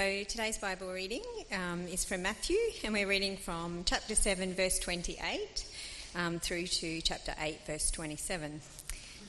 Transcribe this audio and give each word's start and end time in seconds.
So 0.00 0.24
today's 0.24 0.56
Bible 0.56 0.90
reading 0.90 1.22
um, 1.52 1.86
is 1.86 2.06
from 2.06 2.22
Matthew, 2.22 2.56
and 2.84 2.94
we're 2.94 3.06
reading 3.06 3.36
from 3.36 3.82
chapter 3.84 4.14
7, 4.14 4.54
verse 4.54 4.78
28, 4.78 5.66
um, 6.16 6.38
through 6.38 6.68
to 6.68 7.02
chapter 7.02 7.34
8, 7.38 7.58
verse 7.66 7.90
27. 7.90 8.62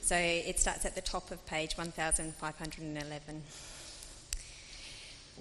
So 0.02 0.16
it 0.16 0.62
starts 0.62 0.86
at 0.86 0.96
the 0.96 1.02
top 1.02 1.30
of 1.30 1.46
page 1.46 1.76
1511. 1.76 3.42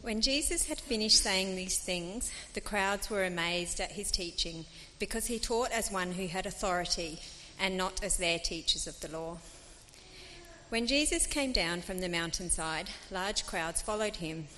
When 0.03 0.21
Jesus 0.21 0.67
had 0.67 0.81
finished 0.81 1.23
saying 1.23 1.55
these 1.55 1.79
things, 1.79 2.33
the 2.55 2.61
crowds 2.61 3.09
were 3.09 3.23
amazed 3.23 3.79
at 3.79 3.93
his 3.93 4.11
teaching, 4.11 4.65
because 4.99 5.27
he 5.27 5.39
taught 5.39 5.71
as 5.71 5.93
one 5.93 6.11
who 6.11 6.27
had 6.27 6.45
authority 6.45 7.21
and 7.57 7.77
not 7.77 8.03
as 8.03 8.17
their 8.17 8.41
teachers 8.41 8.89
of 8.89 8.99
the 8.99 9.17
law. 9.17 9.39
When 10.71 10.89
Jesus 10.89 11.27
came 11.27 11.53
down 11.53 11.83
from 11.83 12.01
the 12.01 12.09
mountainside, 12.09 12.91
large 13.13 13.47
crowds 13.47 13.81
followed 13.81 14.17
him. 14.17 14.49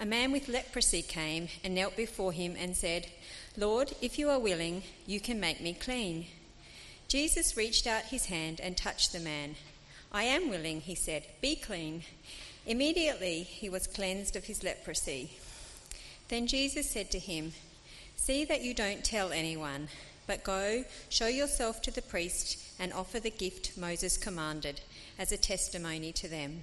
A 0.00 0.06
man 0.06 0.30
with 0.30 0.48
leprosy 0.48 1.02
came 1.02 1.48
and 1.64 1.74
knelt 1.74 1.96
before 1.96 2.32
him 2.32 2.54
and 2.56 2.76
said, 2.76 3.08
Lord, 3.56 3.94
if 4.00 4.18
you 4.18 4.30
are 4.30 4.38
willing, 4.38 4.84
you 5.06 5.18
can 5.18 5.40
make 5.40 5.60
me 5.60 5.74
clean. 5.74 6.26
Jesus 7.08 7.56
reached 7.56 7.86
out 7.86 8.04
his 8.04 8.26
hand 8.26 8.60
and 8.60 8.76
touched 8.76 9.12
the 9.12 9.18
man. 9.18 9.56
I 10.12 10.22
am 10.22 10.48
willing, 10.48 10.82
he 10.82 10.94
said, 10.94 11.24
be 11.40 11.56
clean. 11.56 12.04
Immediately 12.64 13.42
he 13.42 13.68
was 13.68 13.86
cleansed 13.86 14.36
of 14.36 14.44
his 14.44 14.62
leprosy. 14.62 15.32
Then 16.28 16.46
Jesus 16.46 16.88
said 16.88 17.10
to 17.10 17.18
him, 17.18 17.52
See 18.14 18.44
that 18.44 18.62
you 18.62 18.74
don't 18.74 19.02
tell 19.02 19.32
anyone, 19.32 19.88
but 20.26 20.44
go, 20.44 20.84
show 21.08 21.26
yourself 21.26 21.80
to 21.82 21.90
the 21.90 22.02
priest, 22.02 22.58
and 22.78 22.92
offer 22.92 23.18
the 23.18 23.30
gift 23.30 23.76
Moses 23.76 24.16
commanded 24.16 24.80
as 25.18 25.32
a 25.32 25.36
testimony 25.38 26.12
to 26.12 26.28
them. 26.28 26.62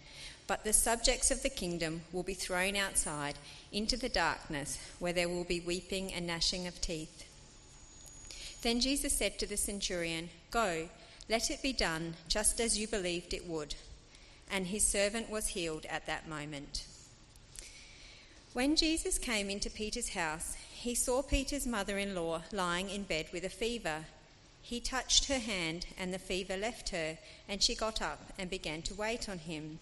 But 0.51 0.65
the 0.65 0.73
subjects 0.73 1.31
of 1.31 1.43
the 1.43 1.49
kingdom 1.49 2.01
will 2.11 2.23
be 2.23 2.33
thrown 2.33 2.75
outside 2.75 3.35
into 3.71 3.95
the 3.95 4.09
darkness, 4.09 4.77
where 4.99 5.13
there 5.13 5.29
will 5.29 5.45
be 5.45 5.61
weeping 5.61 6.11
and 6.11 6.27
gnashing 6.27 6.67
of 6.67 6.81
teeth. 6.81 7.23
Then 8.61 8.81
Jesus 8.81 9.13
said 9.13 9.39
to 9.39 9.45
the 9.45 9.55
centurion, 9.55 10.29
Go, 10.51 10.89
let 11.29 11.49
it 11.49 11.61
be 11.61 11.71
done 11.71 12.15
just 12.27 12.59
as 12.59 12.77
you 12.77 12.85
believed 12.85 13.33
it 13.33 13.47
would. 13.47 13.75
And 14.51 14.67
his 14.67 14.85
servant 14.85 15.29
was 15.29 15.47
healed 15.47 15.85
at 15.85 16.05
that 16.07 16.27
moment. 16.27 16.83
When 18.51 18.75
Jesus 18.75 19.17
came 19.17 19.49
into 19.49 19.69
Peter's 19.69 20.09
house, 20.09 20.57
he 20.69 20.95
saw 20.95 21.21
Peter's 21.21 21.65
mother 21.65 21.97
in 21.97 22.13
law 22.13 22.41
lying 22.51 22.89
in 22.89 23.03
bed 23.03 23.27
with 23.31 23.45
a 23.45 23.49
fever. 23.49 24.03
He 24.61 24.81
touched 24.81 25.29
her 25.29 25.39
hand, 25.39 25.85
and 25.97 26.13
the 26.13 26.19
fever 26.19 26.57
left 26.57 26.89
her, 26.89 27.17
and 27.47 27.63
she 27.63 27.73
got 27.73 28.01
up 28.01 28.33
and 28.37 28.49
began 28.49 28.81
to 28.81 28.93
wait 28.93 29.29
on 29.29 29.39
him. 29.39 29.79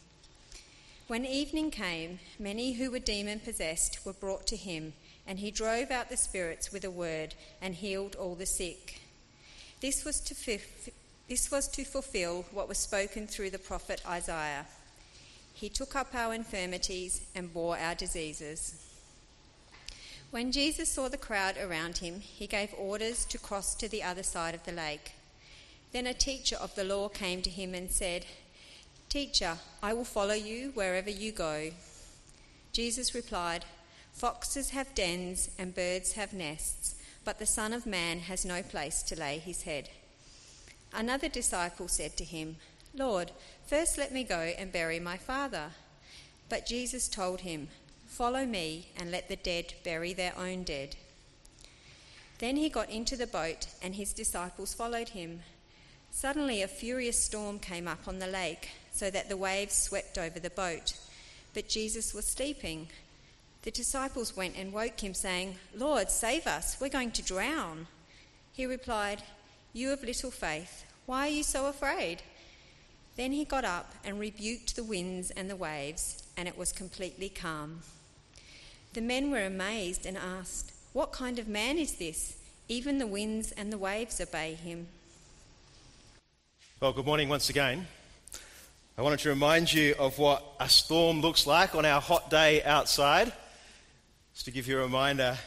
When 1.09 1.25
evening 1.25 1.71
came, 1.71 2.19
many 2.37 2.73
who 2.73 2.91
were 2.91 2.99
demon 2.99 3.39
possessed 3.39 4.05
were 4.05 4.13
brought 4.13 4.45
to 4.45 4.55
him, 4.55 4.93
and 5.25 5.39
he 5.39 5.49
drove 5.49 5.89
out 5.89 6.07
the 6.07 6.15
spirits 6.15 6.71
with 6.71 6.85
a 6.85 6.91
word 6.91 7.33
and 7.63 7.73
healed 7.73 8.15
all 8.15 8.35
the 8.35 8.45
sick. 8.45 9.01
This 9.81 10.05
was 10.05 10.19
to, 10.19 10.59
this 11.27 11.49
was 11.49 11.67
to 11.69 11.83
fulfill 11.83 12.45
what 12.51 12.69
was 12.69 12.77
spoken 12.77 13.25
through 13.25 13.49
the 13.49 13.57
prophet 13.57 14.03
Isaiah. 14.07 14.67
He 15.51 15.67
took 15.67 15.95
up 15.95 16.13
our 16.13 16.31
infirmities 16.31 17.21
and 17.33 17.51
bore 17.51 17.75
our 17.75 17.95
diseases. 17.95 18.75
When 20.29 20.51
Jesus 20.51 20.89
saw 20.89 21.09
the 21.09 21.17
crowd 21.17 21.57
around 21.57 21.97
him, 21.97 22.19
he 22.19 22.45
gave 22.45 22.71
orders 22.77 23.25
to 23.25 23.39
cross 23.39 23.73
to 23.77 23.89
the 23.89 24.03
other 24.03 24.21
side 24.21 24.53
of 24.53 24.63
the 24.63 24.71
lake. 24.71 25.13
Then 25.91 26.05
a 26.05 26.13
teacher 26.13 26.57
of 26.57 26.75
the 26.75 26.83
law 26.83 27.09
came 27.09 27.41
to 27.41 27.49
him 27.49 27.73
and 27.73 27.89
said, 27.89 28.27
Teacher, 29.09 29.57
I 29.81 29.93
will 29.93 30.03
follow 30.03 30.35
you 30.35 30.69
wherever 30.75 31.09
you 31.09 31.31
go. 31.31 31.71
Jesus 32.71 33.15
replied, 33.15 33.65
Foxes 34.13 34.69
have 34.69 34.93
dens 34.93 35.49
and 35.57 35.73
birds 35.73 36.13
have 36.13 36.31
nests, 36.31 36.93
but 37.25 37.39
the 37.39 37.47
Son 37.47 37.73
of 37.73 37.87
Man 37.87 38.19
has 38.19 38.45
no 38.45 38.61
place 38.61 39.01
to 39.01 39.19
lay 39.19 39.39
his 39.39 39.63
head. 39.63 39.89
Another 40.93 41.27
disciple 41.27 41.87
said 41.87 42.17
to 42.17 42.23
him, 42.23 42.57
Lord, 42.93 43.31
first 43.65 43.97
let 43.97 44.13
me 44.13 44.23
go 44.23 44.53
and 44.59 44.71
bury 44.71 44.99
my 44.99 45.17
father. 45.17 45.71
But 46.47 46.67
Jesus 46.67 47.07
told 47.07 47.41
him, 47.41 47.69
Follow 48.05 48.45
me 48.45 48.89
and 48.95 49.09
let 49.09 49.27
the 49.27 49.35
dead 49.35 49.73
bury 49.83 50.13
their 50.13 50.37
own 50.37 50.61
dead. 50.61 50.95
Then 52.37 52.57
he 52.57 52.69
got 52.69 52.91
into 52.91 53.15
the 53.15 53.27
boat, 53.27 53.67
and 53.81 53.95
his 53.95 54.13
disciples 54.13 54.75
followed 54.75 55.09
him. 55.09 55.41
Suddenly, 56.11 56.61
a 56.61 56.67
furious 56.67 57.19
storm 57.19 57.57
came 57.57 57.87
up 57.87 58.07
on 58.07 58.19
the 58.19 58.27
lake 58.27 58.69
so 58.99 59.09
that 59.09 59.29
the 59.29 59.37
waves 59.37 59.75
swept 59.75 60.17
over 60.17 60.41
the 60.41 60.49
boat. 60.49 60.93
But 61.53 61.69
Jesus 61.69 62.13
was 62.13 62.25
sleeping. 62.25 62.89
The 63.61 63.71
disciples 63.71 64.35
went 64.35 64.57
and 64.57 64.73
woke 64.73 64.99
him, 64.99 65.13
saying, 65.13 65.55
Lord, 65.73 66.11
save 66.11 66.45
us, 66.45 66.75
we're 66.81 66.89
going 66.89 67.11
to 67.11 67.23
drown. 67.23 67.87
He 68.51 68.65
replied, 68.65 69.23
You 69.71 69.89
have 69.91 70.03
little 70.03 70.31
faith, 70.31 70.83
why 71.05 71.27
are 71.27 71.31
you 71.31 71.43
so 71.43 71.67
afraid? 71.67 72.23
Then 73.15 73.31
he 73.31 73.45
got 73.45 73.63
up 73.63 73.93
and 74.03 74.19
rebuked 74.19 74.75
the 74.75 74.83
winds 74.83 75.31
and 75.31 75.49
the 75.49 75.55
waves, 75.55 76.21
and 76.35 76.49
it 76.49 76.57
was 76.57 76.73
completely 76.73 77.29
calm. 77.29 77.79
The 78.93 79.01
men 79.01 79.31
were 79.31 79.45
amazed 79.45 80.05
and 80.05 80.17
asked, 80.17 80.73
What 80.91 81.13
kind 81.13 81.39
of 81.39 81.47
man 81.47 81.77
is 81.77 81.95
this? 81.95 82.35
Even 82.67 82.97
the 82.97 83.07
winds 83.07 83.53
and 83.53 83.71
the 83.71 83.77
waves 83.77 84.19
obey 84.19 84.55
him. 84.55 84.87
Well, 86.81 86.91
good 86.91 87.05
morning 87.05 87.29
once 87.29 87.49
again. 87.49 87.87
I 88.99 89.01
wanted 89.01 89.19
to 89.19 89.29
remind 89.29 89.71
you 89.71 89.95
of 89.97 90.19
what 90.19 90.43
a 90.59 90.67
storm 90.67 91.21
looks 91.21 91.47
like 91.47 91.73
on 91.73 91.85
our 91.85 92.01
hot 92.01 92.29
day 92.29 92.61
outside. 92.63 93.31
Just 94.33 94.43
to 94.43 94.51
give 94.51 94.67
you 94.67 94.77
a 94.77 94.81
reminder, 94.81 95.37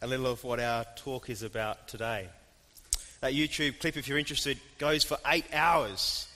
a 0.00 0.06
little 0.06 0.28
of 0.28 0.44
what 0.44 0.60
our 0.60 0.84
talk 0.94 1.28
is 1.28 1.42
about 1.42 1.88
today. 1.88 2.28
That 3.20 3.32
YouTube 3.32 3.80
clip, 3.80 3.96
if 3.96 4.06
you're 4.06 4.18
interested, 4.18 4.56
goes 4.78 5.02
for 5.02 5.18
eight 5.26 5.46
hours. 5.52 6.28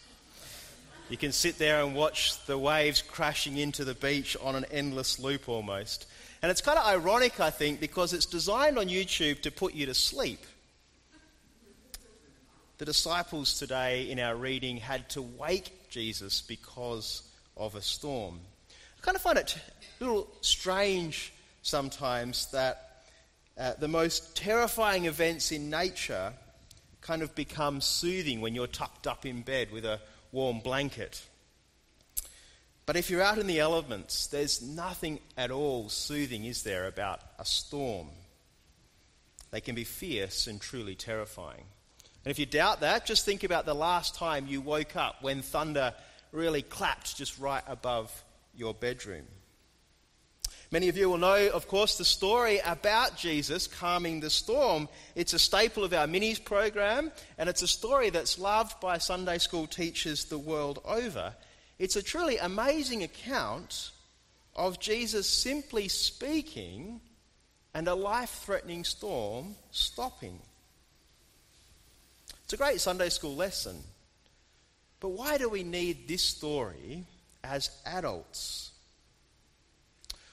You 1.09 1.17
can 1.17 1.31
sit 1.31 1.57
there 1.57 1.85
and 1.85 1.95
watch 1.95 2.45
the 2.47 2.59
waves 2.59 3.01
crashing 3.01 3.59
into 3.59 3.85
the 3.85 3.95
beach 3.95 4.37
on 4.43 4.57
an 4.57 4.65
endless 4.73 5.21
loop 5.21 5.49
almost. 5.49 6.09
And 6.43 6.51
it's 6.51 6.63
kind 6.63 6.81
of 6.81 6.85
ironic, 6.85 7.39
I 7.39 7.51
think, 7.51 7.79
because 7.79 8.13
it's 8.13 8.27
designed 8.27 8.77
on 8.77 8.89
YouTube 8.89 9.43
to 9.43 9.53
put 9.53 9.73
you 9.73 9.87
to 9.87 9.95
sleep. 9.95 10.45
The 12.79 12.87
disciples 12.87 13.57
today 13.57 14.11
in 14.11 14.19
our 14.19 14.35
reading 14.35 14.79
had 14.79 15.09
to 15.11 15.23
wake 15.23 15.71
Jesus 15.97 16.43
because 16.43 17.23
of 17.57 17.75
a 17.75 17.81
storm. 17.81 18.39
I 18.69 19.01
kind 19.01 19.17
of 19.17 19.23
find 19.23 19.39
it 19.39 19.57
a 19.99 20.05
little 20.05 20.29
strange 20.43 21.33
sometimes 21.63 22.51
that 22.51 23.03
uh, 23.57 23.73
the 23.79 23.89
most 23.89 24.37
terrifying 24.37 25.07
events 25.07 25.53
in 25.53 25.71
nature 25.71 26.35
kind 27.01 27.23
of 27.23 27.35
become 27.35 27.81
soothing 27.81 28.43
when 28.43 28.55
you're 28.55 28.67
tucked 28.67 29.07
up 29.07 29.25
in 29.25 29.41
bed 29.41 29.73
with 29.73 29.87
a 29.87 29.99
warm 30.33 30.61
blanket. 30.61 31.25
But 32.85 32.97
if 32.97 33.09
you're 33.09 33.23
out 33.23 33.39
in 33.39 33.47
the 33.47 33.61
elements, 33.61 34.27
there's 34.27 34.61
nothing 34.61 35.19
at 35.39 35.51
all 35.51 35.89
soothing, 35.89 36.45
is 36.45 36.63
there, 36.63 36.87
about 36.89 37.23
a 37.39 37.47
storm? 37.47 38.09
They 39.51 39.63
can 39.63 39.75
be 39.75 39.85
fierce 39.85 40.47
and 40.47 40.61
truly 40.61 40.95
terrifying. 40.95 41.65
And 42.27 42.33
if 42.33 42.41
you 42.41 42.47
doubt 42.47 42.81
that, 42.81 43.07
just 43.07 43.25
think 43.25 43.45
about 43.45 43.67
the 43.67 43.73
last 43.75 44.17
time 44.17 44.49
you 44.49 44.61
woke 44.61 44.97
up 44.97 45.23
when 45.23 45.43
thunder 45.43 45.95
really 46.33 46.61
clapped 46.61 47.17
just 47.17 47.39
right 47.39 47.63
above 47.69 48.11
your 48.53 48.75
bedroom. 48.75 49.27
Many 50.73 50.89
of 50.89 50.97
you 50.97 51.09
will 51.09 51.19
know, 51.19 51.49
of 51.51 51.69
course, 51.69 51.97
the 51.97 52.05
story 52.05 52.59
about 52.67 53.17
Jesus 53.17 53.69
calming 53.69 54.19
the 54.19 54.29
storm. 54.29 54.89
It's 55.15 55.35
a 55.35 55.39
staple 55.39 55.85
of 55.85 55.93
our 55.93 56.09
minis 56.09 56.45
program, 56.45 57.13
and 57.39 57.49
it's 57.49 57.63
a 57.63 57.69
story 57.69 58.11
that's 58.11 58.41
loved 58.41 58.81
by 58.81 58.99
Sunday 58.99 59.39
school 59.39 59.69
teachers 59.69 60.25
the 60.25 60.37
world 60.37 60.81
over. 60.85 61.33
It's 61.79 61.95
a 61.95 62.03
truly 62.03 62.39
amazing 62.39 63.05
account 63.05 63.93
of 64.57 64.81
Jesus 64.81 65.29
simply 65.29 65.87
speaking 65.87 67.01
and 67.73 67.87
a 67.87 67.95
life 67.95 68.43
threatening 68.45 68.83
storm 68.83 69.55
stopping. 69.71 70.41
It's 72.47 72.53
a 72.53 72.57
great 72.57 72.81
Sunday 72.81 73.09
school 73.09 73.35
lesson. 73.35 73.77
But 75.01 75.09
why 75.09 75.37
do 75.37 75.49
we 75.49 75.65
need 75.65 76.07
this 76.07 76.23
story 76.23 77.03
as 77.43 77.71
adults? 77.85 78.71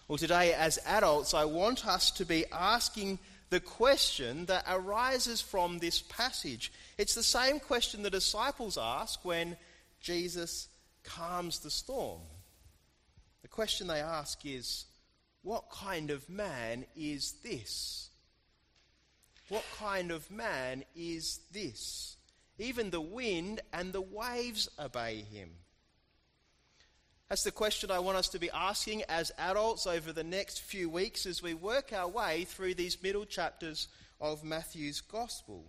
Well, 0.08 0.20
today, 0.20 0.54
as 0.54 0.78
adults, 0.86 1.34
I 1.34 1.46
want 1.46 1.88
us 1.88 2.12
to 2.12 2.24
be 2.24 2.46
asking 2.52 3.18
the 3.50 3.60
question 3.60 4.46
that 4.46 4.64
arises 4.70 5.42
from 5.42 5.80
this 5.80 6.04
passage. 6.04 6.72
It's 7.00 7.16
the 7.16 7.24
same 7.24 7.60
question 7.60 8.04
the 8.04 8.12
disciples 8.12 8.78
ask 8.80 9.26
when 9.26 9.58
Jesus 10.00 10.68
calms 11.04 11.62
the 11.62 11.72
storm. 11.72 12.22
The 13.42 13.48
question 13.48 13.88
they 13.88 14.02
ask 14.02 14.46
is, 14.46 14.86
What 15.42 15.72
kind 15.72 16.12
of 16.12 16.30
man 16.30 16.86
is 16.96 17.32
this? 17.44 18.12
What 19.50 19.66
kind 19.78 20.12
of 20.12 20.30
man 20.32 20.84
is 20.96 21.40
this? 21.52 22.18
Even 22.58 22.90
the 22.90 23.02
wind 23.02 23.62
and 23.74 23.92
the 23.92 24.02
waves 24.02 24.70
obey 24.80 25.22
him. 25.22 25.50
That's 27.30 27.44
the 27.44 27.52
question 27.52 27.90
I 27.90 28.00
want 28.00 28.18
us 28.18 28.30
to 28.30 28.40
be 28.40 28.52
asking 28.52 29.04
as 29.10 29.32
adults 29.38 29.88
over 29.88 30.14
the 30.14 30.24
next 30.24 30.62
few 30.62 30.90
weeks 30.90 31.26
as 31.26 31.42
we 31.42 31.54
work 31.54 31.92
our 31.92 32.08
way 32.08 32.46
through 32.46 32.76
these 32.76 33.02
middle 33.02 33.26
chapters 33.26 33.88
of 34.22 34.44
Matthew's 34.44 35.02
Gospel. 35.02 35.66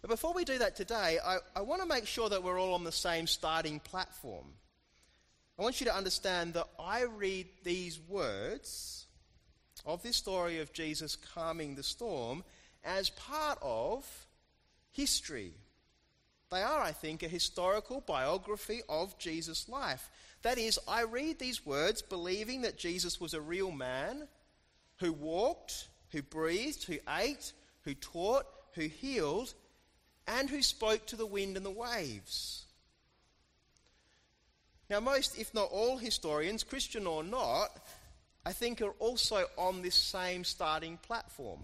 But 0.00 0.10
before 0.10 0.34
we 0.34 0.44
do 0.44 0.58
that 0.58 0.74
today, 0.74 1.18
I, 1.24 1.38
I 1.54 1.60
want 1.60 1.80
to 1.80 1.86
make 1.86 2.06
sure 2.06 2.28
that 2.28 2.42
we're 2.42 2.60
all 2.60 2.74
on 2.74 2.82
the 2.82 2.90
same 2.90 3.28
starting 3.28 3.78
platform. 3.78 4.46
I 5.58 5.62
want 5.62 5.80
you 5.80 5.86
to 5.86 5.96
understand 5.96 6.54
that 6.54 6.66
I 6.78 7.02
read 7.02 7.46
these 7.62 8.00
words 8.08 9.06
of 9.84 10.02
this 10.02 10.16
story 10.16 10.60
of 10.60 10.72
Jesus 10.72 11.16
calming 11.16 11.74
the 11.74 11.82
storm 11.82 12.44
as 12.84 13.10
part 13.10 13.58
of 13.62 14.04
history. 14.90 15.52
They 16.50 16.62
are, 16.62 16.82
I 16.82 16.92
think, 16.92 17.22
a 17.22 17.28
historical 17.28 18.00
biography 18.00 18.82
of 18.88 19.18
Jesus' 19.18 19.68
life. 19.68 20.10
That 20.42 20.58
is, 20.58 20.78
I 20.86 21.04
read 21.04 21.38
these 21.38 21.64
words 21.64 22.02
believing 22.02 22.62
that 22.62 22.76
Jesus 22.76 23.20
was 23.20 23.32
a 23.32 23.40
real 23.40 23.70
man 23.70 24.28
who 24.98 25.12
walked, 25.12 25.88
who 26.10 26.22
breathed, 26.22 26.84
who 26.84 26.98
ate, 27.08 27.52
who 27.84 27.94
taught, 27.94 28.44
who 28.74 28.82
healed, 28.82 29.54
and 30.26 30.50
who 30.50 30.62
spoke 30.62 31.06
to 31.06 31.16
the 31.16 31.26
wind 31.26 31.56
and 31.56 31.64
the 31.64 31.70
waves. 31.70 32.66
Now, 34.90 35.00
most, 35.00 35.38
if 35.38 35.54
not 35.54 35.70
all, 35.70 35.96
historians, 35.96 36.64
Christian 36.64 37.06
or 37.06 37.24
not, 37.24 37.70
I 38.44 38.52
think 38.52 38.82
are 38.82 38.94
also 38.98 39.44
on 39.56 39.82
this 39.82 39.94
same 39.94 40.44
starting 40.44 40.96
platform. 40.98 41.60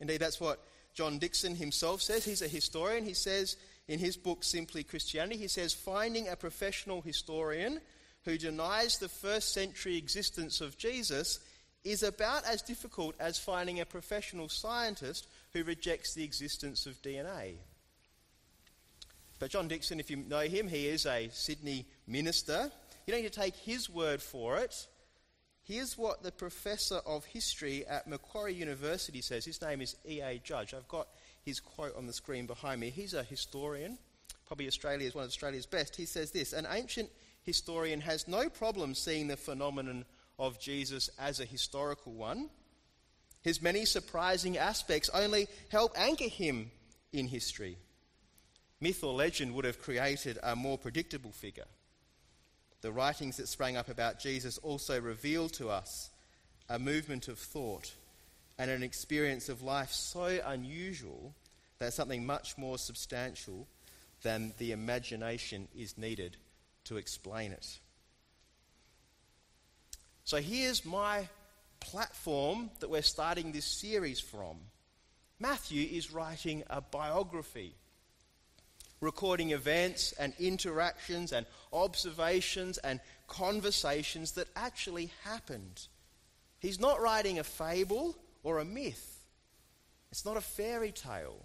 Indeed, 0.00 0.20
that's 0.20 0.40
what 0.40 0.64
John 0.94 1.18
Dickson 1.18 1.54
himself 1.54 2.00
says. 2.02 2.24
He's 2.24 2.42
a 2.42 2.48
historian. 2.48 3.04
He 3.04 3.14
says 3.14 3.56
in 3.86 3.98
his 3.98 4.16
book, 4.16 4.44
Simply 4.44 4.82
Christianity, 4.82 5.38
he 5.38 5.48
says, 5.48 5.74
finding 5.74 6.28
a 6.28 6.36
professional 6.36 7.02
historian 7.02 7.80
who 8.24 8.38
denies 8.38 8.98
the 8.98 9.08
first 9.08 9.52
century 9.52 9.96
existence 9.96 10.60
of 10.60 10.76
Jesus 10.76 11.40
is 11.84 12.02
about 12.02 12.44
as 12.44 12.62
difficult 12.62 13.14
as 13.20 13.38
finding 13.38 13.80
a 13.80 13.86
professional 13.86 14.48
scientist 14.48 15.26
who 15.52 15.64
rejects 15.64 16.14
the 16.14 16.24
existence 16.24 16.86
of 16.86 17.00
DNA. 17.02 17.54
But 19.38 19.50
John 19.50 19.68
Dickson, 19.68 20.00
if 20.00 20.10
you 20.10 20.16
know 20.16 20.40
him, 20.40 20.68
he 20.68 20.88
is 20.88 21.06
a 21.06 21.28
Sydney 21.32 21.86
minister. 22.06 22.70
You 23.06 23.12
don't 23.12 23.22
need 23.22 23.32
to 23.32 23.40
take 23.40 23.56
his 23.56 23.88
word 23.88 24.20
for 24.20 24.58
it. 24.58 24.86
Here's 25.68 25.98
what 25.98 26.22
the 26.22 26.32
professor 26.32 27.00
of 27.04 27.26
history 27.26 27.86
at 27.86 28.08
Macquarie 28.08 28.54
University 28.54 29.20
says. 29.20 29.44
His 29.44 29.60
name 29.60 29.82
is 29.82 29.96
E.A. 30.08 30.40
Judge. 30.42 30.72
I've 30.72 30.88
got 30.88 31.08
his 31.44 31.60
quote 31.60 31.94
on 31.94 32.06
the 32.06 32.12
screen 32.14 32.46
behind 32.46 32.80
me. 32.80 32.88
He's 32.88 33.12
a 33.12 33.22
historian, 33.22 33.98
probably 34.46 34.66
Australia's 34.66 35.14
one 35.14 35.24
of 35.24 35.28
Australia's 35.28 35.66
best. 35.66 35.94
He 35.94 36.06
says 36.06 36.30
this 36.30 36.54
An 36.54 36.66
ancient 36.70 37.10
historian 37.42 38.00
has 38.00 38.26
no 38.26 38.48
problem 38.48 38.94
seeing 38.94 39.28
the 39.28 39.36
phenomenon 39.36 40.06
of 40.38 40.58
Jesus 40.58 41.10
as 41.18 41.38
a 41.38 41.44
historical 41.44 42.14
one. 42.14 42.48
His 43.42 43.60
many 43.60 43.84
surprising 43.84 44.56
aspects 44.56 45.10
only 45.12 45.48
help 45.68 45.92
anchor 45.98 46.28
him 46.28 46.70
in 47.12 47.28
history. 47.28 47.76
Myth 48.80 49.04
or 49.04 49.12
legend 49.12 49.52
would 49.52 49.66
have 49.66 49.82
created 49.82 50.38
a 50.42 50.56
more 50.56 50.78
predictable 50.78 51.32
figure. 51.32 51.66
The 52.80 52.92
writings 52.92 53.36
that 53.38 53.48
sprang 53.48 53.76
up 53.76 53.88
about 53.88 54.20
Jesus 54.20 54.58
also 54.58 55.00
reveal 55.00 55.48
to 55.50 55.68
us 55.68 56.10
a 56.68 56.78
movement 56.78 57.28
of 57.28 57.38
thought 57.38 57.92
and 58.58 58.70
an 58.70 58.82
experience 58.82 59.48
of 59.48 59.62
life 59.62 59.90
so 59.90 60.40
unusual 60.44 61.34
that 61.78 61.92
something 61.92 62.26
much 62.26 62.58
more 62.58 62.78
substantial 62.78 63.66
than 64.22 64.52
the 64.58 64.72
imagination 64.72 65.68
is 65.76 65.96
needed 65.96 66.36
to 66.84 66.96
explain 66.96 67.52
it. 67.52 67.78
So 70.24 70.38
here's 70.38 70.84
my 70.84 71.28
platform 71.80 72.70
that 72.80 72.90
we're 72.90 73.02
starting 73.02 73.52
this 73.52 73.64
series 73.64 74.20
from. 74.20 74.58
Matthew 75.38 75.88
is 75.96 76.12
writing 76.12 76.64
a 76.68 76.80
biography, 76.80 77.74
recording 79.00 79.52
events 79.52 80.12
and 80.12 80.32
interactions 80.40 81.32
and 81.32 81.46
observations 81.72 82.78
and 82.78 83.00
conversations 83.26 84.32
that 84.32 84.48
actually 84.56 85.10
happened. 85.24 85.86
He's 86.60 86.80
not 86.80 87.00
writing 87.00 87.38
a 87.38 87.44
fable 87.44 88.16
or 88.42 88.58
a 88.58 88.64
myth, 88.64 89.24
it's 90.10 90.24
not 90.24 90.36
a 90.36 90.42
fairy 90.42 90.92
tale. 90.92 91.44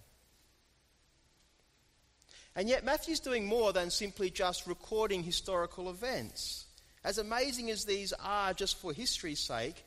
And 2.55 2.69
yet, 2.69 2.85
Matthew's 2.85 3.19
doing 3.19 3.47
more 3.47 3.73
than 3.73 3.89
simply 3.89 4.29
just 4.29 4.67
recording 4.67 5.23
historical 5.23 5.89
events. 5.89 6.65
As 7.03 7.17
amazing 7.17 7.71
as 7.71 7.83
these 7.83 8.13
are 8.13 8.53
just 8.53 8.77
for 8.77 8.93
history's 8.93 9.39
sake, 9.39 9.83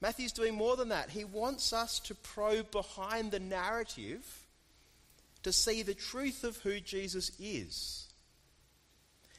Matthew's 0.00 0.32
doing 0.32 0.54
more 0.54 0.76
than 0.76 0.88
that. 0.88 1.10
He 1.10 1.24
wants 1.24 1.72
us 1.72 2.00
to 2.00 2.14
probe 2.14 2.70
behind 2.70 3.30
the 3.30 3.40
narrative 3.40 4.24
to 5.42 5.52
see 5.52 5.82
the 5.82 5.94
truth 5.94 6.44
of 6.44 6.56
who 6.58 6.80
Jesus 6.80 7.30
is. 7.38 8.07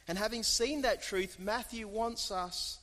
And 0.09 0.17
having 0.17 0.41
seen 0.41 0.81
that 0.81 1.03
truth, 1.03 1.37
Matthew 1.39 1.87
wants 1.87 2.31
us 2.31 2.79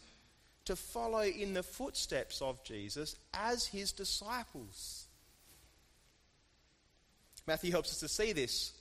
to 0.64 0.76
follow 0.76 1.22
in 1.22 1.54
the 1.54 1.62
footsteps 1.64 2.40
of 2.40 2.62
Jesus 2.62 3.16
as 3.34 3.66
his 3.66 3.90
disciples. 3.90 5.08
Matthew 7.44 7.72
helps 7.72 7.90
us 7.90 7.98
to 7.98 8.08
see 8.08 8.32
this 8.32 8.72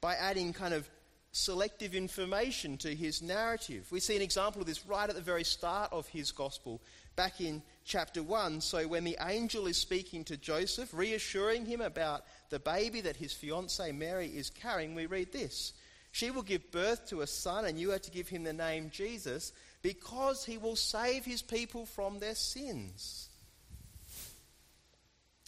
by 0.00 0.14
adding 0.14 0.54
kind 0.54 0.72
of 0.72 0.88
selective 1.32 1.94
information 1.94 2.78
to 2.78 2.94
his 2.94 3.20
narrative. 3.20 3.86
We 3.90 4.00
see 4.00 4.16
an 4.16 4.22
example 4.22 4.62
of 4.62 4.66
this 4.66 4.86
right 4.86 5.08
at 5.08 5.14
the 5.14 5.20
very 5.20 5.44
start 5.44 5.92
of 5.92 6.08
his 6.08 6.32
gospel, 6.32 6.80
back 7.16 7.42
in 7.42 7.62
chapter 7.84 8.22
1. 8.22 8.62
So, 8.62 8.88
when 8.88 9.04
the 9.04 9.18
angel 9.20 9.66
is 9.66 9.76
speaking 9.76 10.24
to 10.24 10.38
Joseph, 10.38 10.94
reassuring 10.94 11.66
him 11.66 11.82
about 11.82 12.24
the 12.48 12.60
baby 12.60 13.02
that 13.02 13.16
his 13.16 13.34
fiancee 13.34 13.92
Mary 13.92 14.28
is 14.28 14.48
carrying, 14.48 14.94
we 14.94 15.04
read 15.04 15.32
this 15.32 15.74
She 16.12 16.30
will 16.30 16.42
give 16.42 16.72
birth 16.72 17.08
to 17.08 17.20
a 17.20 17.26
son, 17.26 17.64
and 17.64 17.78
you 17.78 17.92
are 17.92 17.98
to 17.98 18.10
give 18.10 18.28
him 18.28 18.44
the 18.44 18.52
name 18.52 18.90
Jesus, 18.92 19.52
because 19.82 20.44
he 20.44 20.58
will 20.58 20.76
save 20.76 21.24
his 21.24 21.42
people 21.42 21.86
from 21.86 22.18
their 22.18 22.34
sins. 22.34 23.28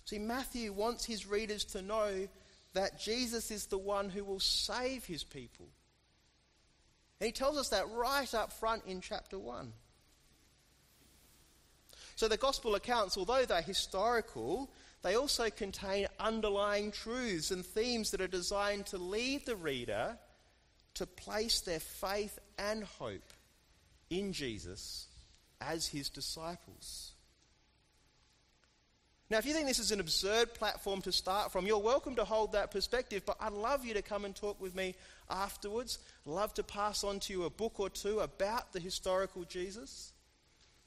See, 0.05 0.19
Matthew 0.19 0.73
wants 0.73 1.05
his 1.05 1.27
readers 1.27 1.65
to 1.67 1.83
know 1.83 2.29
that 2.75 3.01
Jesus 3.01 3.51
is 3.51 3.67
the 3.67 3.79
one 3.79 4.09
who 4.09 4.25
will 4.25 4.41
save 4.41 5.05
his 5.05 5.25
people. 5.25 5.67
And 7.21 7.27
he 7.27 7.33
tells 7.33 7.57
us 7.57 7.69
that 7.71 7.91
right 7.91 8.33
up 8.35 8.53
front 8.53 8.85
in 8.87 9.01
chapter 9.01 9.39
1. 9.39 9.73
So 12.17 12.29
the 12.29 12.37
gospel 12.37 12.75
accounts, 12.75 13.17
although 13.17 13.45
they're 13.45 13.63
historical, 13.63 14.71
they 15.03 15.17
also 15.17 15.51
contain 15.51 16.07
underlying 16.21 16.93
truths 16.93 17.51
and 17.51 17.65
themes 17.65 18.11
that 18.11 18.21
are 18.21 18.29
designed 18.29 18.87
to 18.87 18.99
lead 18.99 19.47
the 19.47 19.57
reader 19.57 20.19
to 21.03 21.07
place 21.07 21.61
their 21.61 21.81
faith 21.81 22.39
and 22.59 22.85
hope 22.85 23.33
in 24.09 24.33
Jesus 24.33 25.09
as 25.61 25.89
his 25.89 26.09
disciples. 26.09 27.13
Now, 29.29 29.39
if 29.39 29.47
you 29.47 29.53
think 29.53 29.67
this 29.67 29.79
is 29.81 29.91
an 29.91 29.99
absurd 29.99 30.55
platform 30.55 31.03
to 31.03 31.11
start 31.11 31.51
from, 31.51 31.67
you're 31.67 31.79
welcome 31.79 32.15
to 32.17 32.25
hold 32.25 32.53
that 32.53 32.71
perspective, 32.71 33.25
but 33.27 33.37
I'd 33.41 33.53
love 33.53 33.85
you 33.85 33.95
to 33.95 34.03
come 34.03 34.25
and 34.25 34.37
talk 34.37 34.61
with 34.61 34.77
me 34.77 34.95
afterwards. 35.29 35.99
I'd 36.25 36.33
love 36.33 36.55
to 36.55 36.63
pass 36.63 37.03
on 37.03 37.19
to 37.21 37.33
you 37.33 37.45
a 37.45 37.51
book 37.51 37.81
or 37.81 37.91
two 37.91 38.21
about 38.21 38.73
the 38.73 38.79
historical 38.79 39.43
Jesus. 39.45 40.13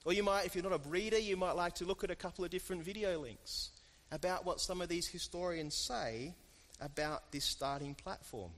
Or 0.05 0.13
you 0.13 0.24
might, 0.24 0.45
if 0.45 0.55
you're 0.55 0.63
not 0.63 0.79
a 0.79 0.89
reader, 0.89 1.17
you 1.17 1.36
might 1.36 1.53
like 1.53 1.75
to 1.75 1.86
look 1.86 2.03
at 2.05 2.12
a 2.12 2.15
couple 2.15 2.45
of 2.45 2.51
different 2.51 2.84
video 2.84 3.19
links 3.19 3.72
about 4.12 4.45
what 4.45 4.62
some 4.62 4.79
of 4.79 4.88
these 4.88 5.07
historians 5.07 5.75
say 5.75 6.36
about 6.79 7.31
this 7.31 7.43
starting 7.43 7.95
platform. 7.95 8.51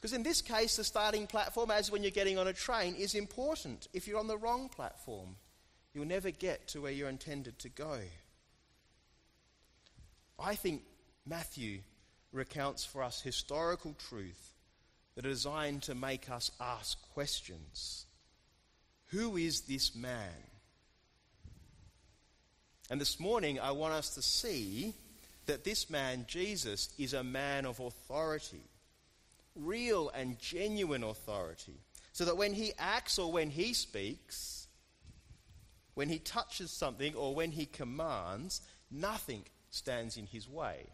Because 0.00 0.12
in 0.12 0.22
this 0.22 0.42
case, 0.42 0.76
the 0.76 0.84
starting 0.84 1.26
platform, 1.26 1.70
as 1.70 1.90
when 1.90 2.02
you're 2.02 2.10
getting 2.10 2.38
on 2.38 2.46
a 2.46 2.52
train, 2.52 2.94
is 2.94 3.14
important. 3.14 3.88
If 3.92 4.06
you're 4.06 4.20
on 4.20 4.28
the 4.28 4.38
wrong 4.38 4.68
platform, 4.68 5.36
you'll 5.92 6.06
never 6.06 6.30
get 6.30 6.68
to 6.68 6.82
where 6.82 6.92
you're 6.92 7.08
intended 7.08 7.58
to 7.60 7.68
go. 7.68 7.98
I 10.38 10.54
think 10.54 10.82
Matthew 11.26 11.80
recounts 12.32 12.84
for 12.84 13.02
us 13.02 13.20
historical 13.20 13.96
truth 14.08 14.54
that 15.16 15.26
are 15.26 15.30
designed 15.30 15.82
to 15.82 15.96
make 15.96 16.30
us 16.30 16.52
ask 16.60 16.96
questions. 17.12 18.06
Who 19.08 19.36
is 19.36 19.62
this 19.62 19.96
man? 19.96 20.30
And 22.88 23.00
this 23.00 23.18
morning, 23.18 23.58
I 23.58 23.72
want 23.72 23.94
us 23.94 24.14
to 24.14 24.22
see 24.22 24.94
that 25.46 25.64
this 25.64 25.90
man, 25.90 26.24
Jesus, 26.28 26.90
is 26.98 27.14
a 27.14 27.24
man 27.24 27.66
of 27.66 27.80
authority, 27.80 28.62
real 29.58 30.10
and 30.10 30.38
genuine 30.38 31.04
authority. 31.04 31.80
So 32.12 32.24
that 32.24 32.36
when 32.36 32.52
he 32.52 32.72
acts 32.78 33.18
or 33.18 33.30
when 33.30 33.50
he 33.50 33.74
speaks, 33.74 34.66
when 35.94 36.08
he 36.08 36.18
touches 36.18 36.70
something 36.70 37.14
or 37.14 37.34
when 37.34 37.50
he 37.50 37.66
commands, 37.66 38.60
nothing 38.90 39.44
stands 39.70 40.16
in 40.16 40.26
his 40.26 40.48
way. 40.48 40.86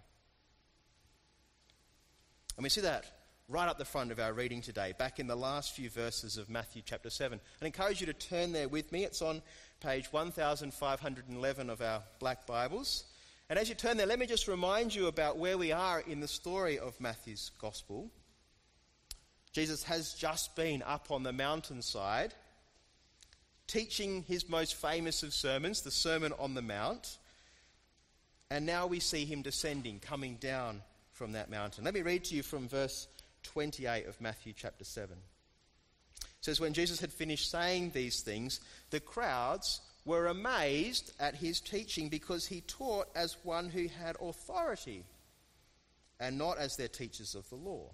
And 2.57 2.63
we 2.63 2.71
see 2.71 2.83
that 2.83 3.05
right 3.49 3.69
up 3.69 3.79
the 3.79 3.85
front 3.85 4.11
of 4.11 4.19
our 4.19 4.33
reading 4.33 4.63
today, 4.63 4.95
back 4.99 5.19
in 5.19 5.27
the 5.27 5.37
last 5.37 5.73
few 5.73 5.91
verses 5.91 6.39
of 6.39 6.49
Matthew 6.49 6.83
chapter 6.85 7.11
7. 7.11 7.39
I 7.61 7.67
encourage 7.67 8.01
you 8.01 8.07
to 8.07 8.15
turn 8.15 8.53
there 8.53 8.69
with 8.69 8.91
me. 8.91 9.05
It's 9.05 9.21
on 9.21 9.43
page 9.81 10.11
1511 10.11 11.71
of 11.71 11.83
our 11.83 12.03
black 12.19 12.47
Bibles. 12.47 13.05
And 13.51 13.59
as 13.59 13.69
you 13.69 13.75
turn 13.75 13.99
there, 13.99 14.07
let 14.07 14.19
me 14.19 14.27
just 14.27 14.49
remind 14.49 14.95
you 14.95 15.09
about 15.09 15.37
where 15.37 15.59
we 15.59 15.73
are 15.73 16.01
in 16.01 16.21
the 16.21 16.29
story 16.29 16.79
of 16.79 16.99
Matthew's 16.99 17.51
Gospel. 17.59 18.11
Jesus 19.55 19.85
has 19.85 20.13
just 20.13 20.55
been 20.57 20.83
up 20.83 21.11
on 21.11 21.23
the 21.23 21.33
mountainside 21.33 22.35
teaching 23.67 24.25
his 24.29 24.49
most 24.49 24.75
famous 24.75 25.23
of 25.23 25.33
sermons, 25.33 25.83
the 25.83 25.91
Sermon 25.91 26.33
on 26.39 26.55
the 26.55 26.63
Mount. 26.63 27.19
And 28.51 28.67
now 28.67 28.87
we 28.87 29.01
see 29.01 29.25
him 29.25 29.43
descending, 29.43 30.01
coming 30.01 30.37
down 30.37 30.83
from 31.13 31.33
that 31.33 31.51
mountain. 31.51 31.85
Let 31.85 31.95
me 31.95 32.03
read 32.03 32.25
to 32.25 32.35
you 32.35 32.43
from 32.43 32.69
verse 32.69 33.07
28 33.45 34.07
of 34.07 34.21
Matthew 34.21 34.53
chapter 34.57 34.85
7. 34.85 35.17
It 35.17 36.27
says, 36.41 36.61
When 36.61 36.75
Jesus 36.75 37.01
had 37.01 37.13
finished 37.13 37.51
saying 37.51 37.91
these 37.91 38.21
things, 38.21 38.61
the 38.91 39.01
crowds 39.01 39.81
were 40.05 40.27
amazed 40.27 41.13
at 41.19 41.37
his 41.37 41.61
teaching 41.61 42.09
because 42.09 42.47
he 42.47 42.61
taught 42.63 43.09
as 43.15 43.37
one 43.45 43.71
who 43.71 43.89
had 43.89 44.17
authority 44.21 45.05
and 46.21 46.37
not 46.37 46.59
as 46.59 46.77
their 46.77 46.89
teachers 46.89 47.35
of 47.35 47.49
the 47.49 47.57
law. 47.57 47.91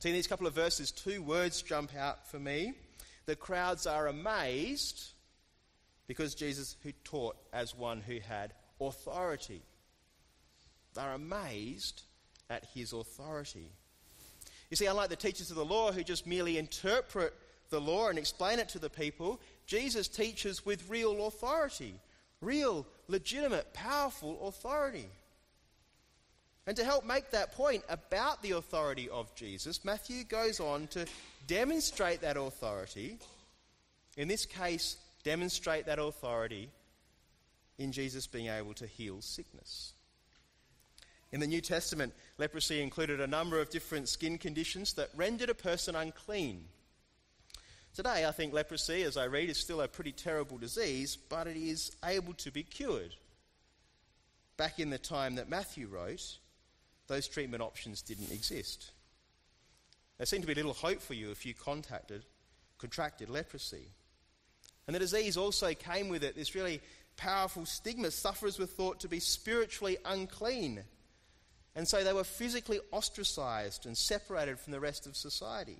See, 0.00 0.10
in 0.10 0.14
these 0.14 0.26
couple 0.26 0.46
of 0.46 0.54
verses, 0.54 0.92
two 0.92 1.22
words 1.22 1.62
jump 1.62 1.94
out 1.94 2.26
for 2.30 2.38
me. 2.38 2.74
The 3.24 3.36
crowds 3.36 3.86
are 3.86 4.08
amazed 4.08 5.12
because 6.06 6.34
Jesus 6.34 6.76
who 6.82 6.92
taught 7.04 7.36
as 7.52 7.74
one 7.74 8.00
who 8.00 8.18
had 8.20 8.52
authority. 8.80 9.62
They're 10.94 11.12
amazed 11.12 12.02
at 12.48 12.66
his 12.74 12.92
authority. 12.92 13.70
You 14.70 14.76
see, 14.76 14.86
unlike 14.86 15.10
the 15.10 15.16
teachers 15.16 15.50
of 15.50 15.56
the 15.56 15.64
law 15.64 15.92
who 15.92 16.02
just 16.02 16.26
merely 16.26 16.58
interpret 16.58 17.34
the 17.70 17.80
law 17.80 18.08
and 18.08 18.18
explain 18.18 18.58
it 18.58 18.68
to 18.70 18.78
the 18.78 18.90
people, 18.90 19.40
Jesus 19.66 20.08
teaches 20.08 20.64
with 20.64 20.88
real 20.88 21.26
authority, 21.26 21.94
real, 22.40 22.86
legitimate, 23.08 23.72
powerful 23.72 24.46
authority. 24.46 25.08
And 26.66 26.76
to 26.76 26.84
help 26.84 27.04
make 27.04 27.30
that 27.30 27.52
point 27.52 27.84
about 27.88 28.42
the 28.42 28.52
authority 28.52 29.08
of 29.08 29.32
Jesus, 29.36 29.84
Matthew 29.84 30.24
goes 30.24 30.58
on 30.58 30.88
to 30.88 31.06
demonstrate 31.46 32.22
that 32.22 32.36
authority. 32.36 33.18
In 34.16 34.26
this 34.26 34.46
case, 34.46 34.96
demonstrate 35.22 35.86
that 35.86 36.00
authority 36.00 36.70
in 37.78 37.92
Jesus 37.92 38.26
being 38.26 38.48
able 38.48 38.74
to 38.74 38.86
heal 38.86 39.20
sickness. 39.20 39.92
In 41.32 41.40
the 41.40 41.46
New 41.46 41.60
Testament, 41.60 42.12
leprosy 42.38 42.80
included 42.82 43.20
a 43.20 43.26
number 43.26 43.60
of 43.60 43.70
different 43.70 44.08
skin 44.08 44.38
conditions 44.38 44.94
that 44.94 45.10
rendered 45.14 45.50
a 45.50 45.54
person 45.54 45.94
unclean. 45.94 46.64
Today, 47.94 48.26
I 48.26 48.32
think 48.32 48.52
leprosy, 48.52 49.02
as 49.02 49.16
I 49.16 49.26
read, 49.26 49.50
is 49.50 49.58
still 49.58 49.80
a 49.80 49.88
pretty 49.88 50.12
terrible 50.12 50.58
disease, 50.58 51.16
but 51.16 51.46
it 51.46 51.56
is 51.56 51.92
able 52.04 52.34
to 52.34 52.50
be 52.50 52.62
cured. 52.62 53.14
Back 54.56 54.78
in 54.78 54.90
the 54.90 54.98
time 54.98 55.36
that 55.36 55.48
Matthew 55.48 55.86
wrote, 55.86 56.38
those 57.08 57.28
treatment 57.28 57.62
options 57.62 58.02
didn't 58.02 58.32
exist. 58.32 58.92
There 60.18 60.26
seemed 60.26 60.42
to 60.42 60.48
be 60.48 60.54
little 60.54 60.72
hope 60.72 61.00
for 61.00 61.14
you 61.14 61.30
if 61.30 61.44
you 61.44 61.54
contacted, 61.54 62.24
contracted 62.78 63.28
leprosy. 63.28 63.88
And 64.86 64.94
the 64.94 65.00
disease 65.00 65.36
also 65.36 65.74
came 65.74 66.08
with 66.08 66.24
it 66.24 66.36
this 66.36 66.54
really 66.54 66.80
powerful 67.16 67.66
stigma. 67.66 68.10
Sufferers 68.10 68.58
were 68.58 68.66
thought 68.66 69.00
to 69.00 69.08
be 69.08 69.20
spiritually 69.20 69.98
unclean. 70.04 70.84
And 71.74 71.86
so 71.86 72.02
they 72.02 72.12
were 72.12 72.24
physically 72.24 72.80
ostracized 72.92 73.84
and 73.84 73.96
separated 73.96 74.58
from 74.58 74.72
the 74.72 74.80
rest 74.80 75.06
of 75.06 75.16
society. 75.16 75.78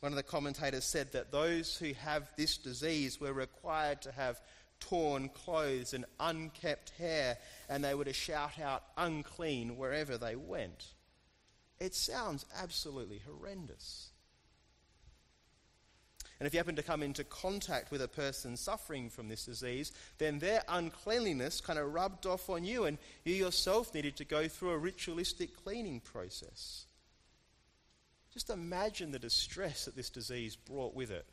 One 0.00 0.12
of 0.12 0.16
the 0.16 0.22
commentators 0.22 0.84
said 0.84 1.12
that 1.12 1.32
those 1.32 1.76
who 1.76 1.94
have 1.94 2.30
this 2.36 2.58
disease 2.58 3.18
were 3.18 3.32
required 3.32 4.02
to 4.02 4.12
have 4.12 4.40
torn 4.88 5.28
clothes 5.30 5.94
and 5.94 6.04
unkept 6.20 6.90
hair, 6.98 7.38
and 7.68 7.82
they 7.82 7.94
were 7.94 8.04
to 8.04 8.12
shout 8.12 8.58
out 8.60 8.84
unclean 8.96 9.76
wherever 9.76 10.18
they 10.18 10.36
went. 10.36 10.84
It 11.80 11.94
sounds 11.94 12.44
absolutely 12.60 13.22
horrendous. 13.26 14.10
And 16.38 16.46
if 16.46 16.52
you 16.52 16.58
happen 16.58 16.76
to 16.76 16.82
come 16.82 17.02
into 17.02 17.24
contact 17.24 17.90
with 17.90 18.02
a 18.02 18.08
person 18.08 18.56
suffering 18.56 19.08
from 19.08 19.28
this 19.28 19.46
disease, 19.46 19.92
then 20.18 20.38
their 20.38 20.62
uncleanliness 20.68 21.60
kind 21.60 21.78
of 21.78 21.94
rubbed 21.94 22.26
off 22.26 22.50
on 22.50 22.64
you, 22.64 22.84
and 22.84 22.98
you 23.24 23.34
yourself 23.34 23.94
needed 23.94 24.16
to 24.16 24.24
go 24.24 24.48
through 24.48 24.70
a 24.70 24.78
ritualistic 24.78 25.56
cleaning 25.62 26.00
process. 26.00 26.86
Just 28.32 28.50
imagine 28.50 29.12
the 29.12 29.18
distress 29.18 29.84
that 29.84 29.96
this 29.96 30.10
disease 30.10 30.56
brought 30.56 30.94
with 30.94 31.10
it 31.10 31.26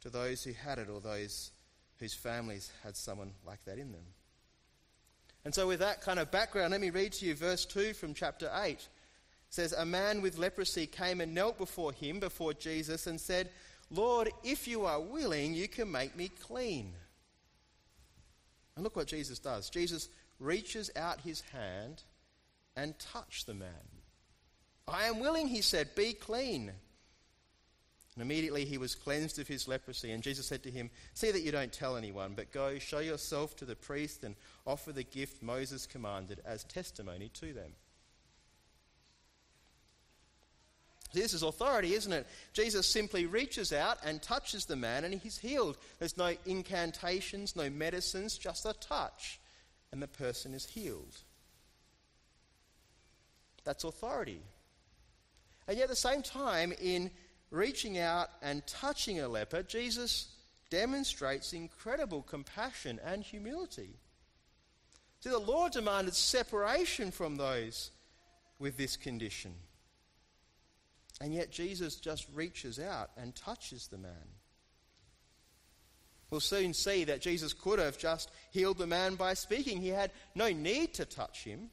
to 0.00 0.08
those 0.08 0.42
who 0.42 0.52
had 0.52 0.78
it 0.78 0.88
or 0.88 1.00
those 1.00 1.52
whose 2.00 2.14
families 2.14 2.72
had 2.82 2.96
someone 2.96 3.32
like 3.46 3.64
that 3.66 3.78
in 3.78 3.92
them. 3.92 4.04
And 5.44 5.54
so, 5.54 5.68
with 5.68 5.80
that 5.80 6.02
kind 6.02 6.18
of 6.18 6.30
background, 6.30 6.72
let 6.72 6.80
me 6.80 6.90
read 6.90 7.12
to 7.12 7.26
you 7.26 7.34
verse 7.34 7.64
2 7.64 7.94
from 7.94 8.14
chapter 8.14 8.50
8. 8.52 8.72
It 8.72 8.80
says, 9.48 9.72
A 9.72 9.86
man 9.86 10.20
with 10.22 10.38
leprosy 10.38 10.86
came 10.86 11.20
and 11.20 11.34
knelt 11.34 11.58
before 11.58 11.92
him, 11.92 12.20
before 12.20 12.52
Jesus, 12.52 13.06
and 13.06 13.20
said, 13.20 13.50
Lord, 13.90 14.30
if 14.44 14.68
you 14.68 14.84
are 14.84 15.00
willing, 15.00 15.54
you 15.54 15.68
can 15.68 15.90
make 15.90 16.16
me 16.16 16.30
clean. 16.42 16.92
And 18.76 18.84
look 18.84 18.96
what 18.96 19.06
Jesus 19.06 19.38
does. 19.38 19.68
Jesus 19.70 20.08
reaches 20.38 20.90
out 20.96 21.20
his 21.20 21.40
hand 21.52 22.02
and 22.76 22.98
touched 22.98 23.46
the 23.46 23.54
man. 23.54 23.68
I 24.86 25.04
am 25.04 25.20
willing, 25.20 25.48
he 25.48 25.60
said, 25.60 25.94
be 25.94 26.12
clean. 26.12 26.72
And 28.14 28.22
immediately 28.22 28.64
he 28.64 28.78
was 28.78 28.94
cleansed 28.94 29.38
of 29.38 29.46
his 29.46 29.68
leprosy. 29.68 30.10
And 30.10 30.22
Jesus 30.22 30.46
said 30.46 30.62
to 30.64 30.70
him, 30.70 30.90
See 31.14 31.30
that 31.30 31.42
you 31.42 31.52
don't 31.52 31.72
tell 31.72 31.96
anyone, 31.96 32.32
but 32.34 32.52
go, 32.52 32.78
show 32.78 32.98
yourself 32.98 33.56
to 33.56 33.64
the 33.64 33.76
priest, 33.76 34.24
and 34.24 34.34
offer 34.66 34.92
the 34.92 35.04
gift 35.04 35.42
Moses 35.42 35.86
commanded 35.86 36.40
as 36.44 36.64
testimony 36.64 37.30
to 37.34 37.52
them. 37.52 37.72
This 41.12 41.34
is 41.34 41.42
authority, 41.42 41.94
isn't 41.94 42.12
it? 42.12 42.26
Jesus 42.52 42.86
simply 42.86 43.26
reaches 43.26 43.72
out 43.72 43.98
and 44.04 44.22
touches 44.22 44.64
the 44.64 44.76
man 44.76 45.04
and 45.04 45.14
he's 45.14 45.38
healed. 45.38 45.76
There's 45.98 46.16
no 46.16 46.34
incantations, 46.46 47.56
no 47.56 47.68
medicines, 47.68 48.38
just 48.38 48.64
a 48.64 48.74
touch, 48.74 49.40
and 49.90 50.00
the 50.00 50.08
person 50.08 50.54
is 50.54 50.66
healed. 50.66 51.16
That's 53.64 53.84
authority. 53.84 54.40
And 55.66 55.76
yet, 55.76 55.84
at 55.84 55.90
the 55.90 55.96
same 55.96 56.22
time, 56.22 56.72
in 56.80 57.10
reaching 57.50 57.98
out 57.98 58.28
and 58.42 58.66
touching 58.66 59.20
a 59.20 59.28
leper, 59.28 59.62
Jesus 59.62 60.28
demonstrates 60.70 61.52
incredible 61.52 62.22
compassion 62.22 63.00
and 63.04 63.22
humility. 63.22 63.96
See, 65.20 65.30
the 65.30 65.38
law 65.38 65.68
demanded 65.68 66.14
separation 66.14 67.10
from 67.10 67.36
those 67.36 67.90
with 68.58 68.76
this 68.76 68.96
condition. 68.96 69.54
And 71.20 71.34
yet 71.34 71.50
Jesus 71.50 71.96
just 71.96 72.26
reaches 72.34 72.78
out 72.78 73.10
and 73.16 73.34
touches 73.34 73.88
the 73.88 73.98
man. 73.98 74.12
We'll 76.30 76.40
soon 76.40 76.72
see 76.72 77.04
that 77.04 77.20
Jesus 77.20 77.52
could 77.52 77.80
have 77.80 77.98
just 77.98 78.30
healed 78.52 78.78
the 78.78 78.86
man 78.86 79.16
by 79.16 79.34
speaking. 79.34 79.80
He 79.80 79.88
had 79.88 80.12
no 80.34 80.48
need 80.50 80.94
to 80.94 81.04
touch 81.04 81.42
him. 81.42 81.70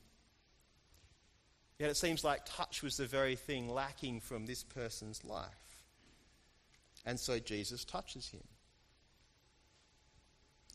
Yet 1.78 1.92
it 1.92 1.98
seems 1.98 2.24
like 2.24 2.42
touch 2.46 2.82
was 2.82 2.98
the 2.98 3.06
very 3.06 3.36
thing 3.36 3.70
lacking 3.70 4.20
from 4.22 4.48
this 4.48 4.64
person's 4.64 5.24
life. 5.24 5.67
And 7.08 7.18
so 7.18 7.40
Jesus 7.40 7.86
touches 7.86 8.28
him. 8.28 8.44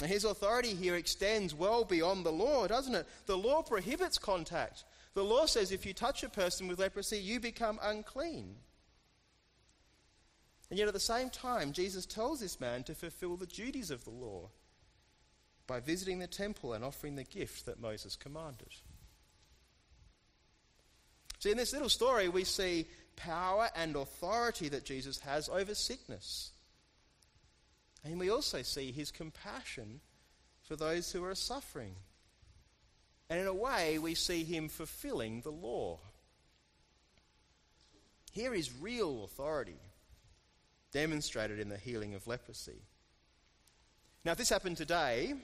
Now, 0.01 0.07
his 0.07 0.25
authority 0.25 0.75
here 0.75 0.97
extends 0.97 1.55
well 1.55 1.85
beyond 1.85 2.25
the 2.25 2.33
law, 2.33 2.67
doesn't 2.67 2.95
it? 2.95 3.07
The 3.27 3.37
law 3.37 3.61
prohibits 3.61 4.17
contact. 4.17 4.85
The 5.13 5.23
law 5.23 5.45
says 5.45 5.71
if 5.71 5.85
you 5.85 5.93
touch 5.93 6.23
a 6.23 6.31
person 6.31 6.69
with 6.69 6.79
leprosy, 6.79 7.19
you 7.19 7.39
become 7.39 7.79
unclean. 7.83 8.57
And 10.71 10.79
yet 10.79 10.89
at 10.89 10.95
the 10.95 11.01
same 11.01 11.29
time, 11.29 11.75
Jesus 11.75 12.07
tells 12.07 12.41
this 12.41 12.59
man 12.59 12.83
to 12.85 12.95
fulfill 12.95 13.37
the 13.37 13.45
duties 13.45 13.91
of 13.91 14.05
the 14.05 14.11
law 14.11 14.49
by 15.67 15.81
visiting 15.81 16.19
the 16.19 16.27
temple 16.27 16.73
and 16.73 16.83
offering 16.83 17.17
the 17.17 17.25
gift 17.25 17.67
that 17.67 17.79
Moses 17.79 18.17
commanded. 18.17 18.73
See, 21.41 21.51
in 21.51 21.59
this 21.59 21.75
little 21.75 21.91
story, 21.91 22.31
we 22.31 22.45
see 22.45 22.87
power 23.17 23.69
and 23.77 23.97
authority 23.97 24.69
that 24.69 24.85
Jesus 24.85 25.21
has 25.21 25.49
over 25.49 25.75
sickness. 25.75 26.53
And 28.05 28.19
we 28.19 28.31
also 28.31 28.63
see 28.63 28.93
his 28.93 29.11
compassion 29.11 30.01
for 30.63 30.77
those 30.77 31.13
who 31.13 31.25
are 31.25 31.35
suffering. 31.35 31.95
And 33.31 33.41
in 33.41 33.47
a 33.47 33.55
way, 33.55 33.99
we 33.99 34.15
see 34.15 34.45
him 34.45 34.69
fulfilling 34.69 35.41
the 35.41 35.51
law. 35.51 35.99
Here 38.33 38.55
is 38.55 38.73
real 38.81 39.25
authority 39.25 39.79
demonstrated 40.93 41.59
in 41.59 41.69
the 41.69 41.77
healing 41.77 42.15
of 42.15 42.27
leprosy. 42.27 42.83
Now, 44.25 44.33
if 44.33 44.39
this 44.39 44.51
happened 44.51 44.77
today, 44.77 45.35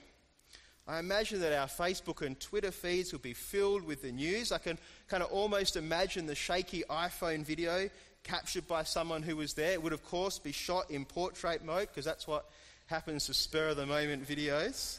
I 0.89 0.97
imagine 0.97 1.39
that 1.41 1.53
our 1.53 1.67
Facebook 1.67 2.25
and 2.25 2.39
Twitter 2.39 2.71
feeds 2.71 3.11
will 3.11 3.19
be 3.19 3.35
filled 3.35 3.83
with 3.83 4.01
the 4.01 4.11
news. 4.11 4.51
I 4.51 4.57
can 4.57 4.79
kind 5.07 5.21
of 5.21 5.31
almost 5.31 5.75
imagine 5.75 6.25
the 6.25 6.33
shaky 6.33 6.83
iPhone 6.89 7.45
video 7.45 7.91
captured 8.23 8.67
by 8.67 8.81
someone 8.81 9.21
who 9.21 9.35
was 9.35 9.53
there. 9.53 9.73
It 9.73 9.83
would, 9.83 9.93
of 9.93 10.03
course, 10.03 10.39
be 10.39 10.51
shot 10.51 10.89
in 10.89 11.05
portrait 11.05 11.63
mode 11.63 11.89
because 11.89 12.05
that's 12.05 12.25
what 12.27 12.49
happens 12.87 13.27
to 13.27 13.35
spur 13.35 13.67
of 13.67 13.77
the 13.77 13.85
moment 13.85 14.27
videos. 14.27 14.97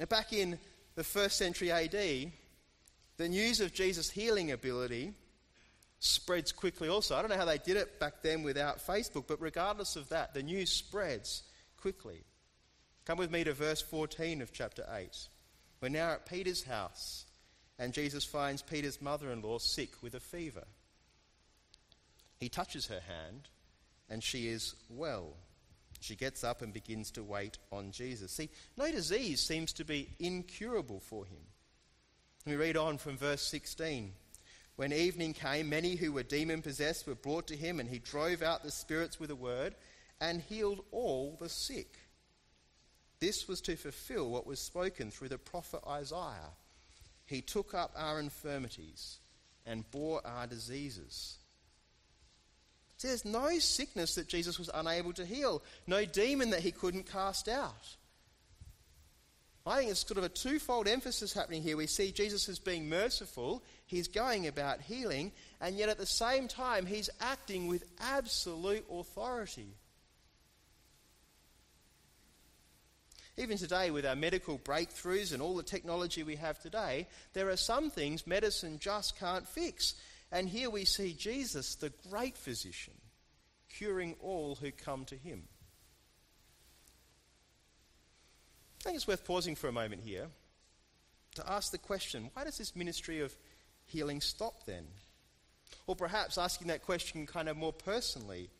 Now, 0.00 0.06
back 0.06 0.32
in 0.32 0.58
the 0.96 1.04
first 1.04 1.38
century 1.38 1.70
AD, 1.70 2.32
the 3.18 3.28
news 3.28 3.60
of 3.60 3.72
Jesus' 3.72 4.10
healing 4.10 4.50
ability 4.50 5.12
spreads 6.00 6.50
quickly 6.50 6.88
also. 6.88 7.14
I 7.14 7.20
don't 7.20 7.30
know 7.30 7.36
how 7.36 7.44
they 7.44 7.58
did 7.58 7.76
it 7.76 8.00
back 8.00 8.14
then 8.22 8.42
without 8.42 8.84
Facebook, 8.84 9.28
but 9.28 9.40
regardless 9.40 9.94
of 9.94 10.08
that, 10.08 10.34
the 10.34 10.42
news 10.42 10.72
spreads 10.72 11.44
quickly. 11.80 12.24
Come 13.04 13.18
with 13.18 13.32
me 13.32 13.42
to 13.42 13.52
verse 13.52 13.82
14 13.82 14.42
of 14.42 14.52
chapter 14.52 14.86
8. 14.88 15.10
We're 15.80 15.88
now 15.88 16.12
at 16.12 16.26
Peter's 16.26 16.62
house, 16.62 17.24
and 17.76 17.92
Jesus 17.92 18.24
finds 18.24 18.62
Peter's 18.62 19.02
mother 19.02 19.32
in 19.32 19.42
law 19.42 19.58
sick 19.58 19.90
with 20.02 20.14
a 20.14 20.20
fever. 20.20 20.62
He 22.38 22.48
touches 22.48 22.86
her 22.86 23.00
hand, 23.00 23.48
and 24.08 24.22
she 24.22 24.46
is 24.46 24.76
well. 24.88 25.34
She 25.98 26.14
gets 26.14 26.44
up 26.44 26.62
and 26.62 26.72
begins 26.72 27.10
to 27.12 27.24
wait 27.24 27.58
on 27.72 27.90
Jesus. 27.90 28.30
See, 28.30 28.50
no 28.76 28.90
disease 28.92 29.40
seems 29.40 29.72
to 29.74 29.84
be 29.84 30.10
incurable 30.20 31.00
for 31.00 31.24
him. 31.24 31.42
Me 32.46 32.54
read 32.54 32.76
on 32.76 32.98
from 32.98 33.16
verse 33.16 33.42
16. 33.42 34.12
When 34.76 34.92
evening 34.92 35.32
came, 35.32 35.68
many 35.68 35.96
who 35.96 36.12
were 36.12 36.22
demon 36.22 36.62
possessed 36.62 37.08
were 37.08 37.16
brought 37.16 37.48
to 37.48 37.56
him, 37.56 37.80
and 37.80 37.88
he 37.88 37.98
drove 37.98 38.42
out 38.42 38.62
the 38.62 38.70
spirits 38.70 39.18
with 39.18 39.32
a 39.32 39.36
word 39.36 39.74
and 40.20 40.40
healed 40.40 40.84
all 40.92 41.36
the 41.40 41.48
sick. 41.48 41.98
This 43.22 43.46
was 43.46 43.60
to 43.60 43.76
fulfill 43.76 44.28
what 44.28 44.48
was 44.48 44.58
spoken 44.58 45.12
through 45.12 45.28
the 45.28 45.38
prophet 45.38 45.78
Isaiah. 45.88 46.56
He 47.24 47.40
took 47.40 47.72
up 47.72 47.92
our 47.96 48.18
infirmities 48.18 49.20
and 49.64 49.88
bore 49.92 50.26
our 50.26 50.48
diseases. 50.48 51.38
There's 53.00 53.24
no 53.24 53.60
sickness 53.60 54.16
that 54.16 54.26
Jesus 54.26 54.58
was 54.58 54.70
unable 54.74 55.12
to 55.12 55.24
heal, 55.24 55.62
no 55.86 56.04
demon 56.04 56.50
that 56.50 56.62
he 56.62 56.72
couldn't 56.72 57.12
cast 57.12 57.48
out. 57.48 57.94
I 59.64 59.78
think 59.78 59.92
it's 59.92 60.04
sort 60.04 60.18
of 60.18 60.24
a 60.24 60.28
twofold 60.28 60.88
emphasis 60.88 61.32
happening 61.32 61.62
here. 61.62 61.76
We 61.76 61.86
see 61.86 62.10
Jesus 62.10 62.48
as 62.48 62.58
being 62.58 62.88
merciful, 62.88 63.62
he's 63.86 64.08
going 64.08 64.48
about 64.48 64.80
healing, 64.80 65.30
and 65.60 65.76
yet 65.76 65.88
at 65.88 65.98
the 65.98 66.06
same 66.06 66.48
time, 66.48 66.86
he's 66.86 67.08
acting 67.20 67.68
with 67.68 67.84
absolute 68.00 68.84
authority. 68.90 69.76
Even 73.38 73.56
today, 73.56 73.90
with 73.90 74.04
our 74.04 74.14
medical 74.14 74.58
breakthroughs 74.58 75.32
and 75.32 75.40
all 75.40 75.56
the 75.56 75.62
technology 75.62 76.22
we 76.22 76.36
have 76.36 76.60
today, 76.60 77.08
there 77.32 77.48
are 77.48 77.56
some 77.56 77.88
things 77.88 78.26
medicine 78.26 78.78
just 78.78 79.18
can't 79.18 79.48
fix. 79.48 79.94
And 80.30 80.48
here 80.48 80.68
we 80.68 80.84
see 80.84 81.14
Jesus, 81.14 81.74
the 81.74 81.92
great 82.10 82.36
physician, 82.36 82.94
curing 83.70 84.16
all 84.20 84.56
who 84.56 84.70
come 84.70 85.06
to 85.06 85.16
him. 85.16 85.44
I 88.80 88.84
think 88.84 88.96
it's 88.96 89.08
worth 89.08 89.24
pausing 89.24 89.54
for 89.54 89.68
a 89.68 89.72
moment 89.72 90.02
here 90.04 90.26
to 91.36 91.50
ask 91.50 91.70
the 91.70 91.78
question 91.78 92.30
why 92.34 92.44
does 92.44 92.58
this 92.58 92.76
ministry 92.76 93.20
of 93.20 93.34
healing 93.84 94.20
stop 94.20 94.66
then? 94.66 94.84
Or 95.86 95.96
perhaps 95.96 96.36
asking 96.36 96.68
that 96.68 96.82
question 96.82 97.26
kind 97.26 97.48
of 97.48 97.56
more 97.56 97.72
personally 97.72 98.50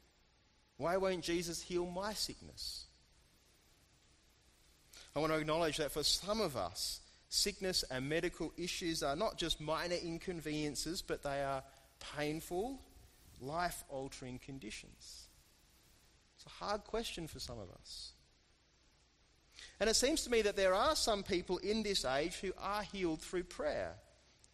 why 0.78 0.96
won't 0.96 1.22
Jesus 1.22 1.60
heal 1.60 1.86
my 1.86 2.12
sickness? 2.12 2.86
I 5.14 5.18
want 5.18 5.32
to 5.32 5.38
acknowledge 5.38 5.76
that 5.76 5.92
for 5.92 6.02
some 6.02 6.40
of 6.40 6.56
us, 6.56 7.00
sickness 7.28 7.84
and 7.90 8.08
medical 8.08 8.52
issues 8.56 9.02
are 9.02 9.16
not 9.16 9.36
just 9.36 9.60
minor 9.60 9.96
inconveniences, 9.96 11.02
but 11.02 11.22
they 11.22 11.42
are 11.42 11.62
painful, 12.16 12.78
life 13.40 13.84
altering 13.88 14.38
conditions. 14.38 15.26
It's 16.36 16.46
a 16.46 16.64
hard 16.64 16.84
question 16.84 17.26
for 17.26 17.38
some 17.38 17.58
of 17.58 17.70
us. 17.70 18.12
And 19.80 19.90
it 19.90 19.96
seems 19.96 20.22
to 20.24 20.30
me 20.30 20.42
that 20.42 20.56
there 20.56 20.74
are 20.74 20.96
some 20.96 21.22
people 21.22 21.58
in 21.58 21.82
this 21.82 22.04
age 22.04 22.34
who 22.36 22.52
are 22.58 22.82
healed 22.82 23.20
through 23.20 23.44
prayer. 23.44 23.94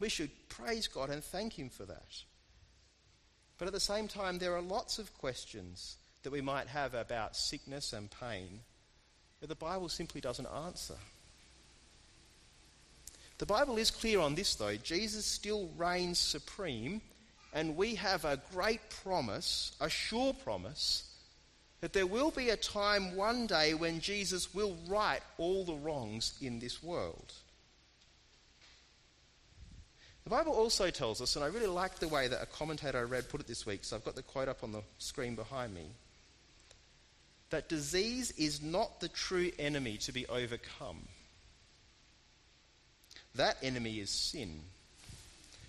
We 0.01 0.09
should 0.09 0.31
praise 0.49 0.89
God 0.89 1.11
and 1.11 1.23
thank 1.23 1.59
Him 1.59 1.71
for 1.71 1.85
that. 1.85 2.25
But 3.59 3.67
at 3.67 3.75
the 3.75 3.81
same 3.81 4.09
time, 4.09 4.39
there 4.39 4.57
are 4.57 4.63
lots 4.63 4.99
of 4.99 5.17
questions 5.19 5.97
that 6.23 6.31
we 6.31 6.41
might 6.41 6.69
have 6.69 6.95
about 6.95 7.37
sickness 7.37 7.93
and 7.93 8.11
pain 8.11 8.61
that 9.41 9.49
the 9.49 9.55
Bible 9.55 9.89
simply 9.89 10.21
doesn't 10.21 10.47
answer. 10.47 10.97
The 13.39 13.47
Bible 13.47 13.79
is 13.79 13.91
clear 13.91 14.19
on 14.21 14.35
this, 14.35 14.57
though. 14.57 14.77
Jesus 14.77 15.25
still 15.25 15.71
reigns 15.77 16.19
supreme, 16.19 17.01
and 17.53 17.77
we 17.77 17.95
have 17.95 18.25
a 18.25 18.41
great 18.53 18.81
promise, 19.03 19.73
a 19.81 19.89
sure 19.89 20.35
promise, 20.35 21.05
that 21.81 21.93
there 21.93 22.07
will 22.07 22.33
be 22.33 22.51
a 22.51 22.57
time 22.57 23.15
one 23.15 23.47
day 23.47 23.75
when 23.75 24.01
Jesus 24.01 24.53
will 24.53 24.77
right 24.89 25.21
all 25.39 25.65
the 25.65 25.75
wrongs 25.75 26.37
in 26.41 26.59
this 26.59 26.83
world. 26.83 27.33
The 30.25 30.31
Bible 30.31 30.53
also 30.53 30.91
tells 30.91 31.23
us, 31.23 31.37
and 31.37 31.45
I 31.45 31.49
really 31.49 31.69
like 31.69 32.01
the 32.01 32.09
way 32.09 32.27
that 32.27 32.43
a 32.43 32.47
commentator 32.47 32.99
I 32.99 33.03
read 33.03 33.29
put 33.29 33.41
it 33.41 33.47
this 33.47 33.65
week, 33.65 33.85
so 33.85 33.95
I've 33.95 34.05
got 34.05 34.17
the 34.17 34.23
quote 34.23 34.49
up 34.49 34.65
on 34.65 34.73
the 34.73 34.83
screen 34.99 35.37
behind 35.37 35.73
me, 35.73 35.87
that 37.51 37.69
disease 37.69 38.31
is 38.33 38.63
not 38.63 39.01
the 39.01 39.09
true 39.09 39.51
enemy 39.59 39.97
to 39.99 40.13
be 40.13 40.27
overcome. 40.27 41.09
That 43.35 43.57
enemy 43.63 44.01
is 44.01 44.11
sin. 44.11 44.61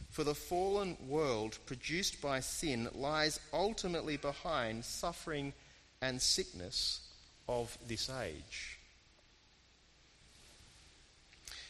For 0.10 0.24
the 0.24 0.36
fallen 0.36 0.98
world 1.08 1.58
produced 1.66 2.22
by 2.22 2.40
sin 2.40 2.90
lies 2.94 3.40
ultimately 3.54 4.18
behind 4.18 4.84
suffering 4.84 5.54
and 6.02 6.22
sickness 6.22 7.02
of 7.48 7.78
this 7.88 8.10
age. 8.10 8.80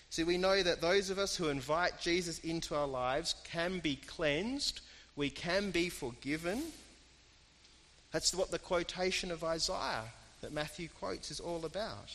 See, 0.10 0.24
we 0.24 0.38
know 0.38 0.63
that 0.63 0.82
those 0.82 1.10
of 1.10 1.19
us 1.19 1.36
who 1.36 1.50
invite 1.50 2.00
Jesus 2.00 2.39
into 2.39 2.76
our 2.76 2.88
lives 2.88 3.36
can 3.43 3.80
be 3.80 3.95
cleansed, 3.95 4.82
we 5.15 5.30
can 5.30 5.69
be 5.69 5.89
forgiven. 5.89 6.63
That's 8.12 8.34
what 8.34 8.52
the 8.52 8.60
quotation 8.60 9.32
of 9.32 9.43
Isaiah 9.43 10.06
that 10.41 10.54
Matthew 10.54 10.89
quotes 11.00 11.32
is 11.32 11.39
all 11.39 11.65
about. 11.65 12.12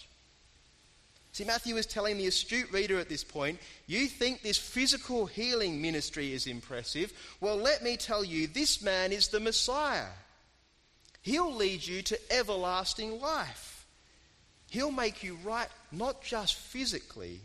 See, 1.33 1.44
Matthew 1.44 1.76
is 1.76 1.87
telling 1.87 2.16
the 2.16 2.28
astute 2.28 2.70
reader 2.72 2.98
at 2.98 3.09
this 3.09 3.24
point, 3.24 3.59
you 3.88 4.07
think 4.07 4.42
this 4.42 4.57
physical 4.57 5.26
healing 5.26 5.83
ministry 5.83 6.33
is 6.33 6.46
impressive? 6.46 7.12
Well, 7.40 7.57
let 7.57 7.83
me 7.83 7.96
tell 7.96 8.24
you, 8.24 8.46
this 8.46 8.80
man 8.80 9.11
is 9.11 9.28
the 9.28 9.40
Messiah. 9.40 10.07
He'll 11.22 11.52
lead 11.52 11.85
you 11.85 12.02
to 12.02 12.33
everlasting 12.33 13.20
life. 13.20 13.85
He'll 14.70 14.92
make 14.92 15.24
you 15.24 15.37
right 15.44 15.68
not 15.90 16.22
just 16.22 16.54
physically, 16.54 17.40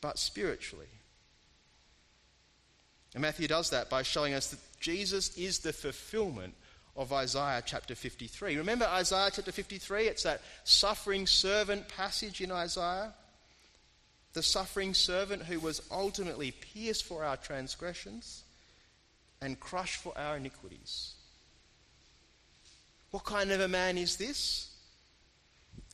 but 0.00 0.18
spiritually. 0.18 0.86
And 3.14 3.20
Matthew 3.20 3.46
does 3.46 3.70
that 3.70 3.90
by 3.90 4.02
showing 4.02 4.32
us 4.32 4.48
that 4.48 4.60
Jesus 4.80 5.36
is 5.36 5.58
the 5.58 5.72
fulfillment 5.72 6.54
of 6.96 7.12
Isaiah 7.12 7.62
chapter 7.64 7.94
53. 7.94 8.56
Remember 8.56 8.84
Isaiah 8.84 9.30
chapter 9.32 9.52
53? 9.52 10.06
It's 10.06 10.24
that 10.24 10.42
suffering 10.64 11.26
servant 11.26 11.88
passage 11.88 12.40
in 12.40 12.52
Isaiah. 12.52 13.14
The 14.34 14.42
suffering 14.42 14.94
servant 14.94 15.42
who 15.42 15.60
was 15.60 15.82
ultimately 15.90 16.52
pierced 16.52 17.04
for 17.04 17.24
our 17.24 17.36
transgressions 17.36 18.42
and 19.40 19.58
crushed 19.58 20.02
for 20.02 20.16
our 20.16 20.36
iniquities. 20.36 21.14
What 23.10 23.24
kind 23.24 23.50
of 23.52 23.60
a 23.60 23.68
man 23.68 23.98
is 23.98 24.16
this? 24.16 24.70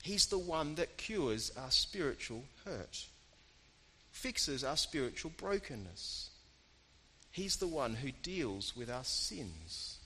He's 0.03 0.27
the 0.27 0.39
one 0.39 0.77
that 0.77 0.97
cures 0.97 1.51
our 1.57 1.71
spiritual 1.71 2.45
hurt, 2.65 3.07
fixes 4.13 4.63
our 4.63 4.77
spiritual 4.77 5.33
brokenness. 5.37 6.31
He's 7.33 7.57
the 7.57 7.67
one 7.67 7.95
who 7.95 8.11
deals 8.23 8.77
with 8.77 8.91
our 8.91 9.05
sins. 9.05 9.98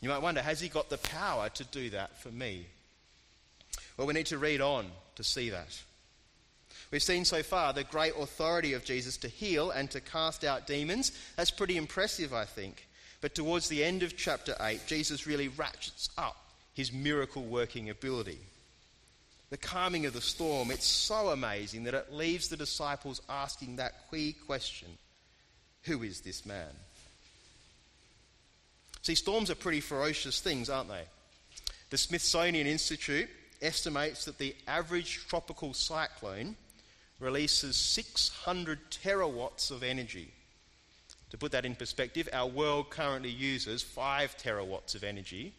You 0.00 0.08
might 0.08 0.22
wonder, 0.22 0.42
has 0.42 0.60
he 0.60 0.68
got 0.68 0.90
the 0.90 0.98
power 0.98 1.48
to 1.48 1.64
do 1.64 1.90
that 1.90 2.18
for 2.20 2.30
me? 2.30 2.66
Well, 3.96 4.06
we 4.06 4.14
need 4.14 4.26
to 4.26 4.38
read 4.38 4.60
on 4.60 4.86
to 5.16 5.24
see 5.24 5.50
that. 5.50 5.80
We've 6.90 7.02
seen 7.02 7.24
so 7.24 7.42
far 7.42 7.72
the 7.72 7.84
great 7.84 8.14
authority 8.18 8.72
of 8.72 8.84
Jesus 8.84 9.16
to 9.18 9.28
heal 9.28 9.70
and 9.70 9.90
to 9.90 10.00
cast 10.00 10.44
out 10.44 10.66
demons. 10.66 11.12
That's 11.36 11.50
pretty 11.50 11.76
impressive, 11.76 12.32
I 12.32 12.44
think. 12.44 12.86
But 13.20 13.34
towards 13.34 13.68
the 13.68 13.82
end 13.82 14.02
of 14.02 14.16
chapter 14.16 14.54
8, 14.60 14.86
Jesus 14.86 15.26
really 15.26 15.48
ratchets 15.48 16.08
up 16.16 16.36
his 16.72 16.92
miracle 16.92 17.42
working 17.42 17.90
ability. 17.90 18.38
The 19.50 19.56
calming 19.56 20.06
of 20.06 20.12
the 20.12 20.20
storm, 20.20 20.70
it's 20.70 20.86
so 20.86 21.30
amazing 21.30 21.84
that 21.84 21.94
it 21.94 22.12
leaves 22.12 22.48
the 22.48 22.56
disciples 22.56 23.20
asking 23.28 23.76
that 23.76 24.10
key 24.10 24.34
question 24.46 24.88
Who 25.82 26.02
is 26.02 26.20
this 26.20 26.46
man? 26.46 26.70
See, 29.02 29.14
storms 29.14 29.50
are 29.50 29.54
pretty 29.54 29.80
ferocious 29.80 30.40
things, 30.40 30.68
aren't 30.68 30.88
they? 30.88 31.04
The 31.90 31.98
Smithsonian 31.98 32.66
Institute 32.66 33.28
estimates 33.62 34.24
that 34.26 34.38
the 34.38 34.54
average 34.66 35.26
tropical 35.28 35.72
cyclone 35.74 36.56
releases 37.20 37.76
600 37.76 38.78
terawatts 38.90 39.70
of 39.70 39.82
energy. 39.82 40.32
To 41.30 41.38
put 41.38 41.52
that 41.52 41.64
in 41.64 41.74
perspective, 41.74 42.28
our 42.32 42.46
world 42.46 42.90
currently 42.90 43.30
uses 43.30 43.82
5 43.82 44.36
terawatts 44.38 44.94
of 44.94 45.04
energy. 45.04 45.52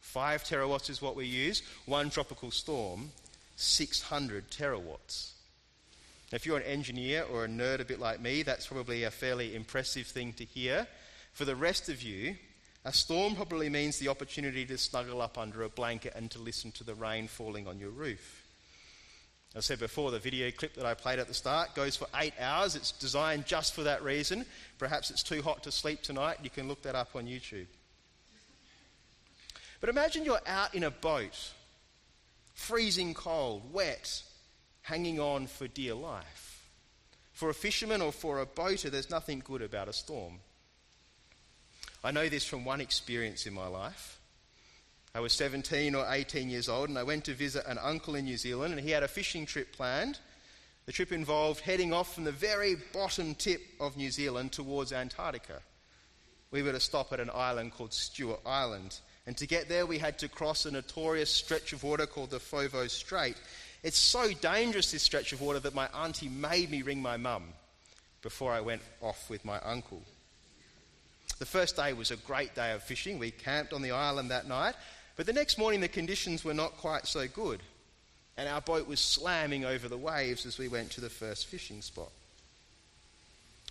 5 0.00 0.44
terawatts 0.44 0.90
is 0.90 1.02
what 1.02 1.16
we 1.16 1.26
use. 1.26 1.62
One 1.86 2.10
tropical 2.10 2.50
storm, 2.50 3.12
600 3.56 4.50
terawatts. 4.50 5.32
Now, 6.30 6.36
if 6.36 6.44
you're 6.44 6.58
an 6.58 6.64
engineer 6.64 7.24
or 7.24 7.44
a 7.44 7.48
nerd 7.48 7.80
a 7.80 7.84
bit 7.84 8.00
like 8.00 8.20
me, 8.20 8.42
that's 8.42 8.66
probably 8.66 9.04
a 9.04 9.10
fairly 9.10 9.54
impressive 9.54 10.06
thing 10.06 10.34
to 10.34 10.44
hear. 10.44 10.86
For 11.32 11.44
the 11.44 11.56
rest 11.56 11.88
of 11.88 12.02
you, 12.02 12.36
a 12.88 12.92
storm 12.92 13.36
probably 13.36 13.68
means 13.68 13.98
the 13.98 14.08
opportunity 14.08 14.64
to 14.64 14.78
snuggle 14.78 15.20
up 15.20 15.36
under 15.36 15.62
a 15.62 15.68
blanket 15.68 16.14
and 16.16 16.30
to 16.30 16.38
listen 16.38 16.72
to 16.72 16.84
the 16.84 16.94
rain 16.94 17.28
falling 17.28 17.68
on 17.68 17.78
your 17.78 17.90
roof. 17.90 18.42
I 19.54 19.60
said 19.60 19.78
before, 19.78 20.10
the 20.10 20.18
video 20.18 20.50
clip 20.50 20.72
that 20.74 20.86
I 20.86 20.94
played 20.94 21.18
at 21.18 21.28
the 21.28 21.34
start 21.34 21.74
goes 21.74 21.96
for 21.96 22.06
eight 22.16 22.32
hours. 22.40 22.76
It's 22.76 22.92
designed 22.92 23.44
just 23.44 23.74
for 23.74 23.82
that 23.82 24.02
reason. 24.02 24.46
Perhaps 24.78 25.10
it's 25.10 25.22
too 25.22 25.42
hot 25.42 25.62
to 25.64 25.70
sleep 25.70 26.00
tonight. 26.00 26.38
You 26.42 26.48
can 26.48 26.66
look 26.66 26.80
that 26.82 26.94
up 26.94 27.10
on 27.14 27.26
YouTube. 27.26 27.66
But 29.82 29.90
imagine 29.90 30.24
you're 30.24 30.40
out 30.46 30.74
in 30.74 30.84
a 30.84 30.90
boat, 30.90 31.52
freezing 32.54 33.12
cold, 33.12 33.70
wet, 33.70 34.22
hanging 34.80 35.20
on 35.20 35.46
for 35.46 35.68
dear 35.68 35.92
life. 35.92 36.66
For 37.34 37.50
a 37.50 37.54
fisherman 37.54 38.00
or 38.00 38.12
for 38.12 38.40
a 38.40 38.46
boater, 38.46 38.88
there's 38.88 39.10
nothing 39.10 39.42
good 39.44 39.60
about 39.60 39.88
a 39.88 39.92
storm. 39.92 40.40
I 42.02 42.10
know 42.12 42.28
this 42.28 42.44
from 42.44 42.64
one 42.64 42.80
experience 42.80 43.46
in 43.46 43.52
my 43.52 43.66
life. 43.66 44.20
I 45.14 45.20
was 45.20 45.32
17 45.32 45.94
or 45.94 46.06
18 46.08 46.48
years 46.48 46.68
old 46.68 46.88
and 46.88 46.98
I 46.98 47.02
went 47.02 47.24
to 47.24 47.34
visit 47.34 47.66
an 47.66 47.78
uncle 47.78 48.14
in 48.14 48.24
New 48.24 48.36
Zealand 48.36 48.74
and 48.74 48.82
he 48.82 48.92
had 48.92 49.02
a 49.02 49.08
fishing 49.08 49.46
trip 49.46 49.72
planned. 49.72 50.18
The 50.86 50.92
trip 50.92 51.12
involved 51.12 51.60
heading 51.60 51.92
off 51.92 52.14
from 52.14 52.24
the 52.24 52.32
very 52.32 52.76
bottom 52.92 53.34
tip 53.34 53.60
of 53.80 53.96
New 53.96 54.10
Zealand 54.10 54.52
towards 54.52 54.92
Antarctica. 54.92 55.60
We 56.50 56.62
were 56.62 56.72
to 56.72 56.80
stop 56.80 57.12
at 57.12 57.20
an 57.20 57.30
island 57.34 57.72
called 57.72 57.92
Stewart 57.92 58.40
Island. 58.46 58.98
And 59.26 59.36
to 59.36 59.46
get 59.46 59.68
there, 59.68 59.84
we 59.84 59.98
had 59.98 60.18
to 60.20 60.28
cross 60.28 60.64
a 60.64 60.70
notorious 60.70 61.30
stretch 61.30 61.72
of 61.72 61.82
water 61.82 62.06
called 62.06 62.30
the 62.30 62.38
Foveaux 62.38 62.88
Strait. 62.88 63.36
It's 63.82 63.98
so 63.98 64.32
dangerous, 64.32 64.92
this 64.92 65.02
stretch 65.02 65.32
of 65.32 65.42
water, 65.42 65.58
that 65.60 65.74
my 65.74 65.88
auntie 65.88 66.30
made 66.30 66.70
me 66.70 66.80
ring 66.82 67.02
my 67.02 67.18
mum 67.18 67.44
before 68.22 68.52
I 68.52 68.62
went 68.62 68.82
off 69.02 69.28
with 69.28 69.44
my 69.44 69.60
uncle. 69.60 70.02
The 71.38 71.46
first 71.46 71.76
day 71.76 71.92
was 71.92 72.10
a 72.10 72.16
great 72.16 72.54
day 72.54 72.72
of 72.72 72.82
fishing. 72.82 73.18
We 73.18 73.30
camped 73.30 73.72
on 73.72 73.82
the 73.82 73.92
island 73.92 74.30
that 74.30 74.48
night, 74.48 74.74
but 75.16 75.26
the 75.26 75.32
next 75.32 75.58
morning, 75.58 75.80
the 75.80 75.88
conditions 75.88 76.44
were 76.44 76.54
not 76.54 76.76
quite 76.76 77.06
so 77.06 77.26
good, 77.28 77.60
and 78.36 78.48
our 78.48 78.60
boat 78.60 78.86
was 78.86 79.00
slamming 79.00 79.64
over 79.64 79.88
the 79.88 79.96
waves 79.96 80.46
as 80.46 80.58
we 80.58 80.68
went 80.68 80.90
to 80.92 81.00
the 81.00 81.10
first 81.10 81.46
fishing 81.46 81.82
spot. 81.82 82.10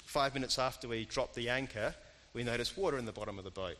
Five 0.06 0.34
minutes 0.34 0.58
after 0.58 0.88
we 0.88 1.06
dropped 1.06 1.36
the 1.36 1.49
anchor, 1.49 1.93
we 2.34 2.43
noticed 2.43 2.77
water 2.77 2.97
in 2.97 3.06
the 3.06 3.12
bottom 3.12 3.38
of 3.38 3.43
the 3.43 3.51
boat. 3.51 3.77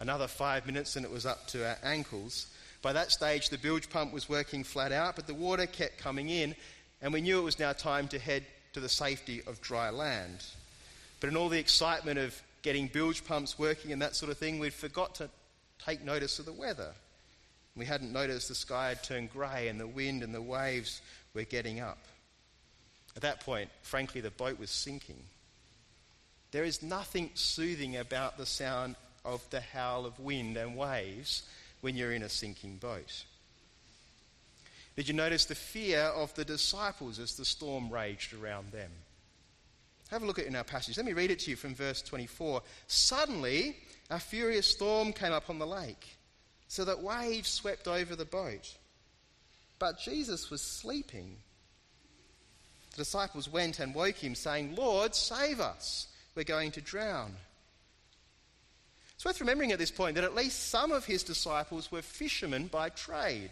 Another 0.00 0.26
five 0.26 0.64
minutes, 0.66 0.96
and 0.96 1.04
it 1.04 1.10
was 1.10 1.26
up 1.26 1.46
to 1.48 1.68
our 1.68 1.76
ankles. 1.82 2.46
By 2.80 2.94
that 2.94 3.12
stage, 3.12 3.50
the 3.50 3.58
bilge 3.58 3.90
pump 3.90 4.14
was 4.14 4.30
working 4.30 4.64
flat 4.64 4.92
out, 4.92 5.16
but 5.16 5.26
the 5.26 5.34
water 5.34 5.66
kept 5.66 5.98
coming 5.98 6.30
in, 6.30 6.54
and 7.02 7.12
we 7.12 7.20
knew 7.20 7.38
it 7.38 7.44
was 7.44 7.58
now 7.58 7.74
time 7.74 8.08
to 8.08 8.18
head 8.18 8.44
to 8.72 8.80
the 8.80 8.88
safety 8.88 9.42
of 9.46 9.60
dry 9.60 9.90
land. 9.90 10.42
But 11.20 11.28
in 11.28 11.36
all 11.36 11.50
the 11.50 11.58
excitement 11.58 12.18
of 12.18 12.40
getting 12.62 12.86
bilge 12.88 13.24
pumps 13.24 13.58
working 13.58 13.92
and 13.92 14.02
that 14.02 14.16
sort 14.16 14.30
of 14.30 14.38
thing, 14.38 14.58
we'd 14.58 14.74
forgot 14.74 15.14
to 15.16 15.30
take 15.84 16.04
notice 16.04 16.38
of 16.38 16.46
the 16.46 16.52
weather. 16.52 16.92
We 17.76 17.84
hadn't 17.84 18.12
noticed 18.12 18.48
the 18.48 18.54
sky 18.54 18.88
had 18.88 19.02
turned 19.02 19.32
grey 19.32 19.68
and 19.68 19.80
the 19.80 19.86
wind 19.86 20.22
and 20.22 20.34
the 20.34 20.42
waves 20.42 21.00
were 21.34 21.44
getting 21.44 21.80
up. 21.80 21.98
At 23.16 23.22
that 23.22 23.40
point, 23.40 23.70
frankly, 23.82 24.20
the 24.20 24.30
boat 24.30 24.58
was 24.58 24.70
sinking. 24.70 25.22
There 26.52 26.64
is 26.64 26.82
nothing 26.82 27.30
soothing 27.34 27.96
about 27.96 28.36
the 28.36 28.46
sound 28.46 28.96
of 29.24 29.48
the 29.50 29.60
howl 29.60 30.06
of 30.06 30.18
wind 30.18 30.56
and 30.56 30.76
waves 30.76 31.42
when 31.80 31.96
you're 31.96 32.12
in 32.12 32.22
a 32.22 32.28
sinking 32.28 32.76
boat. 32.76 33.24
Did 34.96 35.08
you 35.08 35.14
notice 35.14 35.44
the 35.44 35.54
fear 35.54 36.00
of 36.00 36.34
the 36.34 36.44
disciples 36.44 37.18
as 37.18 37.36
the 37.36 37.44
storm 37.44 37.90
raged 37.90 38.34
around 38.34 38.72
them? 38.72 38.90
Have 40.10 40.22
a 40.22 40.26
look 40.26 40.38
at 40.38 40.44
it 40.44 40.48
in 40.48 40.56
our 40.56 40.64
passage. 40.64 40.96
Let 40.96 41.06
me 41.06 41.12
read 41.12 41.30
it 41.30 41.38
to 41.40 41.50
you 41.50 41.56
from 41.56 41.74
verse 41.74 42.02
24. 42.02 42.62
Suddenly, 42.88 43.76
a 44.10 44.18
furious 44.18 44.66
storm 44.66 45.12
came 45.12 45.32
up 45.32 45.48
on 45.48 45.58
the 45.58 45.66
lake, 45.66 46.16
so 46.66 46.84
that 46.84 47.00
waves 47.00 47.48
swept 47.48 47.86
over 47.86 48.16
the 48.16 48.24
boat. 48.24 48.76
But 49.78 50.00
Jesus 50.00 50.50
was 50.50 50.62
sleeping. 50.62 51.36
The 52.90 52.98
disciples 52.98 53.48
went 53.48 53.78
and 53.78 53.94
woke 53.94 54.16
him, 54.16 54.34
saying, 54.34 54.74
Lord, 54.74 55.14
save 55.14 55.60
us. 55.60 56.08
We're 56.34 56.44
going 56.44 56.72
to 56.72 56.80
drown. 56.80 57.36
It's 59.14 59.24
worth 59.24 59.40
remembering 59.40 59.70
at 59.70 59.78
this 59.78 59.90
point 59.90 60.16
that 60.16 60.24
at 60.24 60.34
least 60.34 60.70
some 60.70 60.90
of 60.92 61.04
his 61.04 61.22
disciples 61.22 61.92
were 61.92 62.02
fishermen 62.02 62.66
by 62.66 62.88
trade. 62.88 63.50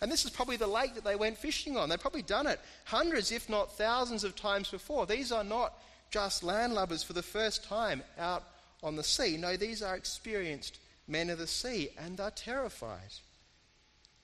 And 0.00 0.10
this 0.12 0.24
is 0.24 0.30
probably 0.30 0.56
the 0.56 0.66
lake 0.66 0.94
that 0.94 1.04
they 1.04 1.16
went 1.16 1.38
fishing 1.38 1.76
on. 1.76 1.88
They've 1.88 2.00
probably 2.00 2.22
done 2.22 2.46
it 2.46 2.60
hundreds, 2.84 3.32
if 3.32 3.48
not 3.48 3.72
thousands, 3.72 4.24
of 4.24 4.36
times 4.36 4.70
before. 4.70 5.06
These 5.06 5.32
are 5.32 5.44
not 5.44 5.74
just 6.10 6.42
landlubbers 6.42 7.04
for 7.04 7.12
the 7.12 7.22
first 7.22 7.64
time 7.64 8.02
out 8.18 8.44
on 8.82 8.96
the 8.96 9.02
sea. 9.02 9.36
No, 9.36 9.56
these 9.56 9.82
are 9.82 9.96
experienced 9.96 10.78
men 11.06 11.30
of 11.30 11.38
the 11.38 11.46
sea 11.46 11.90
and 11.98 12.20
are 12.20 12.30
terrified. 12.30 13.12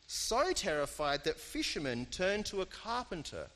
So 0.07 0.53
terrified 0.53 1.25
that 1.25 1.41
fishermen 1.41 2.07
turn 2.11 2.43
to 2.45 2.61
a 2.61 2.67
carpenter 2.67 3.47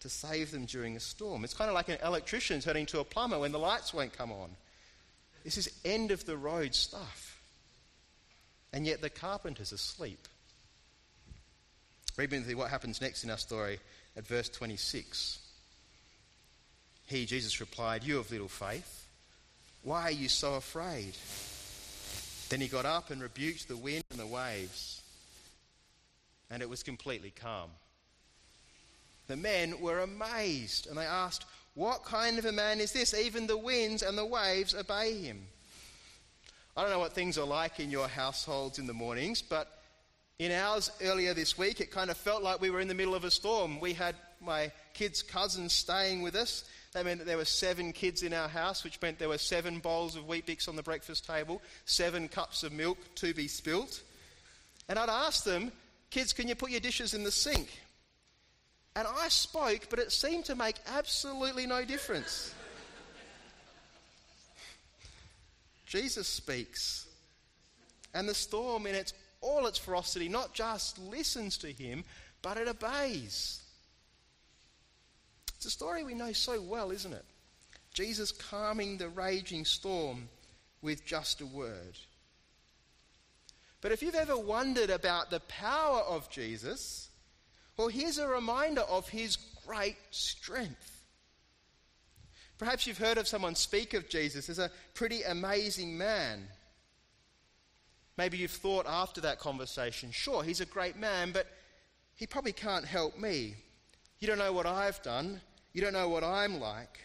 to 0.00 0.08
save 0.08 0.50
them 0.50 0.64
during 0.64 0.96
a 0.96 1.00
storm. 1.00 1.44
It's 1.44 1.54
kind 1.54 1.68
of 1.68 1.74
like 1.74 1.88
an 1.88 1.98
electrician 2.04 2.60
turning 2.60 2.86
to 2.86 3.00
a 3.00 3.04
plumber 3.04 3.38
when 3.38 3.52
the 3.52 3.58
lights 3.58 3.94
won't 3.94 4.12
come 4.16 4.32
on. 4.32 4.50
This 5.44 5.58
is 5.58 5.70
end 5.84 6.10
of 6.10 6.24
the 6.26 6.36
road 6.36 6.74
stuff. 6.74 7.40
And 8.72 8.86
yet 8.86 9.00
the 9.00 9.10
carpenter's 9.10 9.72
asleep. 9.72 10.26
Read 12.16 12.30
with 12.30 12.48
me 12.48 12.54
what 12.54 12.70
happens 12.70 13.00
next 13.00 13.24
in 13.24 13.30
our 13.30 13.36
story 13.36 13.78
at 14.16 14.26
verse 14.26 14.48
26. 14.48 15.38
He, 17.06 17.26
Jesus, 17.26 17.60
replied, 17.60 18.04
You 18.04 18.16
have 18.16 18.30
little 18.30 18.48
faith. 18.48 19.06
Why 19.82 20.02
are 20.02 20.10
you 20.10 20.28
so 20.28 20.54
afraid? 20.54 21.14
Then 22.48 22.60
he 22.60 22.68
got 22.68 22.86
up 22.86 23.10
and 23.10 23.20
rebuked 23.20 23.68
the 23.68 23.76
wind 23.76 24.04
and 24.10 24.18
the 24.18 24.26
waves, 24.26 25.02
and 26.50 26.62
it 26.62 26.70
was 26.70 26.82
completely 26.82 27.30
calm. 27.30 27.70
The 29.28 29.36
men 29.36 29.80
were 29.80 30.00
amazed, 30.00 30.86
and 30.86 30.96
they 30.96 31.04
asked, 31.04 31.44
What 31.74 32.04
kind 32.04 32.38
of 32.38 32.46
a 32.46 32.52
man 32.52 32.80
is 32.80 32.92
this? 32.92 33.12
Even 33.12 33.46
the 33.46 33.58
winds 33.58 34.02
and 34.02 34.16
the 34.16 34.24
waves 34.24 34.74
obey 34.74 35.18
him. 35.18 35.42
I 36.76 36.82
don't 36.82 36.90
know 36.90 36.98
what 36.98 37.12
things 37.12 37.36
are 37.36 37.46
like 37.46 37.78
in 37.78 37.90
your 37.90 38.08
households 38.08 38.78
in 38.78 38.86
the 38.86 38.92
mornings, 38.94 39.42
but 39.42 39.75
in 40.38 40.52
ours 40.52 40.90
earlier 41.02 41.32
this 41.32 41.56
week, 41.56 41.80
it 41.80 41.90
kind 41.90 42.10
of 42.10 42.16
felt 42.16 42.42
like 42.42 42.60
we 42.60 42.70
were 42.70 42.80
in 42.80 42.88
the 42.88 42.94
middle 42.94 43.14
of 43.14 43.24
a 43.24 43.30
storm. 43.30 43.80
We 43.80 43.94
had 43.94 44.14
my 44.40 44.70
kids' 44.92 45.22
cousins 45.22 45.72
staying 45.72 46.22
with 46.22 46.34
us, 46.34 46.64
that 46.92 47.04
meant 47.04 47.18
that 47.18 47.26
there 47.26 47.36
were 47.36 47.44
seven 47.44 47.92
kids 47.92 48.22
in 48.22 48.32
our 48.32 48.48
house, 48.48 48.82
which 48.82 49.00
meant 49.02 49.18
there 49.18 49.28
were 49.28 49.36
seven 49.36 49.80
bowls 49.80 50.16
of 50.16 50.26
Weet-Bix 50.26 50.66
on 50.66 50.76
the 50.76 50.82
breakfast 50.82 51.26
table, 51.26 51.60
seven 51.84 52.26
cups 52.26 52.62
of 52.62 52.72
milk 52.72 52.96
to 53.16 53.34
be 53.34 53.48
spilt. 53.48 54.02
And 54.88 54.98
I'd 54.98 55.10
ask 55.10 55.44
them, 55.44 55.72
kids, 56.10 56.32
can 56.32 56.48
you 56.48 56.54
put 56.54 56.70
your 56.70 56.80
dishes 56.80 57.12
in 57.12 57.22
the 57.22 57.30
sink? 57.30 57.68
And 58.94 59.06
I 59.06 59.28
spoke, 59.28 59.90
but 59.90 59.98
it 59.98 60.10
seemed 60.10 60.46
to 60.46 60.54
make 60.54 60.76
absolutely 60.86 61.66
no 61.66 61.84
difference. 61.84 62.54
Jesus 65.86 66.26
speaks, 66.26 67.06
And 68.14 68.26
the 68.26 68.34
storm, 68.34 68.86
in 68.86 68.94
its, 68.94 69.12
all 69.40 69.66
its 69.66 69.78
ferocity, 69.78 70.28
not 70.28 70.54
just 70.54 70.98
listens 70.98 71.58
to 71.58 71.72
him, 71.72 72.04
but 72.42 72.56
it 72.56 72.68
obeys. 72.68 73.62
It's 75.56 75.66
a 75.66 75.70
story 75.70 76.04
we 76.04 76.14
know 76.14 76.32
so 76.32 76.60
well, 76.60 76.90
isn't 76.90 77.12
it? 77.12 77.24
Jesus 77.92 78.30
calming 78.30 78.98
the 78.98 79.08
raging 79.08 79.64
storm 79.64 80.28
with 80.82 81.04
just 81.06 81.40
a 81.40 81.46
word. 81.46 81.98
But 83.80 83.92
if 83.92 84.02
you've 84.02 84.14
ever 84.14 84.36
wondered 84.36 84.90
about 84.90 85.30
the 85.30 85.40
power 85.40 86.00
of 86.00 86.28
Jesus, 86.28 87.08
well, 87.76 87.88
here's 87.88 88.18
a 88.18 88.28
reminder 88.28 88.82
of 88.82 89.08
his 89.08 89.36
great 89.66 89.96
strength. 90.10 91.04
Perhaps 92.58 92.86
you've 92.86 92.98
heard 92.98 93.18
of 93.18 93.28
someone 93.28 93.54
speak 93.54 93.94
of 93.94 94.08
Jesus 94.08 94.48
as 94.48 94.58
a 94.58 94.70
pretty 94.94 95.22
amazing 95.22 95.98
man. 95.98 96.48
Maybe 98.16 98.38
you've 98.38 98.50
thought 98.50 98.86
after 98.88 99.20
that 99.22 99.38
conversation, 99.38 100.10
sure, 100.10 100.42
he's 100.42 100.60
a 100.60 100.66
great 100.66 100.96
man, 100.96 101.32
but 101.32 101.46
he 102.14 102.26
probably 102.26 102.52
can't 102.52 102.84
help 102.84 103.18
me. 103.18 103.56
You 104.20 104.26
don't 104.26 104.38
know 104.38 104.52
what 104.52 104.66
I've 104.66 105.02
done. 105.02 105.40
You 105.74 105.82
don't 105.82 105.92
know 105.92 106.08
what 106.08 106.24
I'm 106.24 106.58
like. 106.58 106.98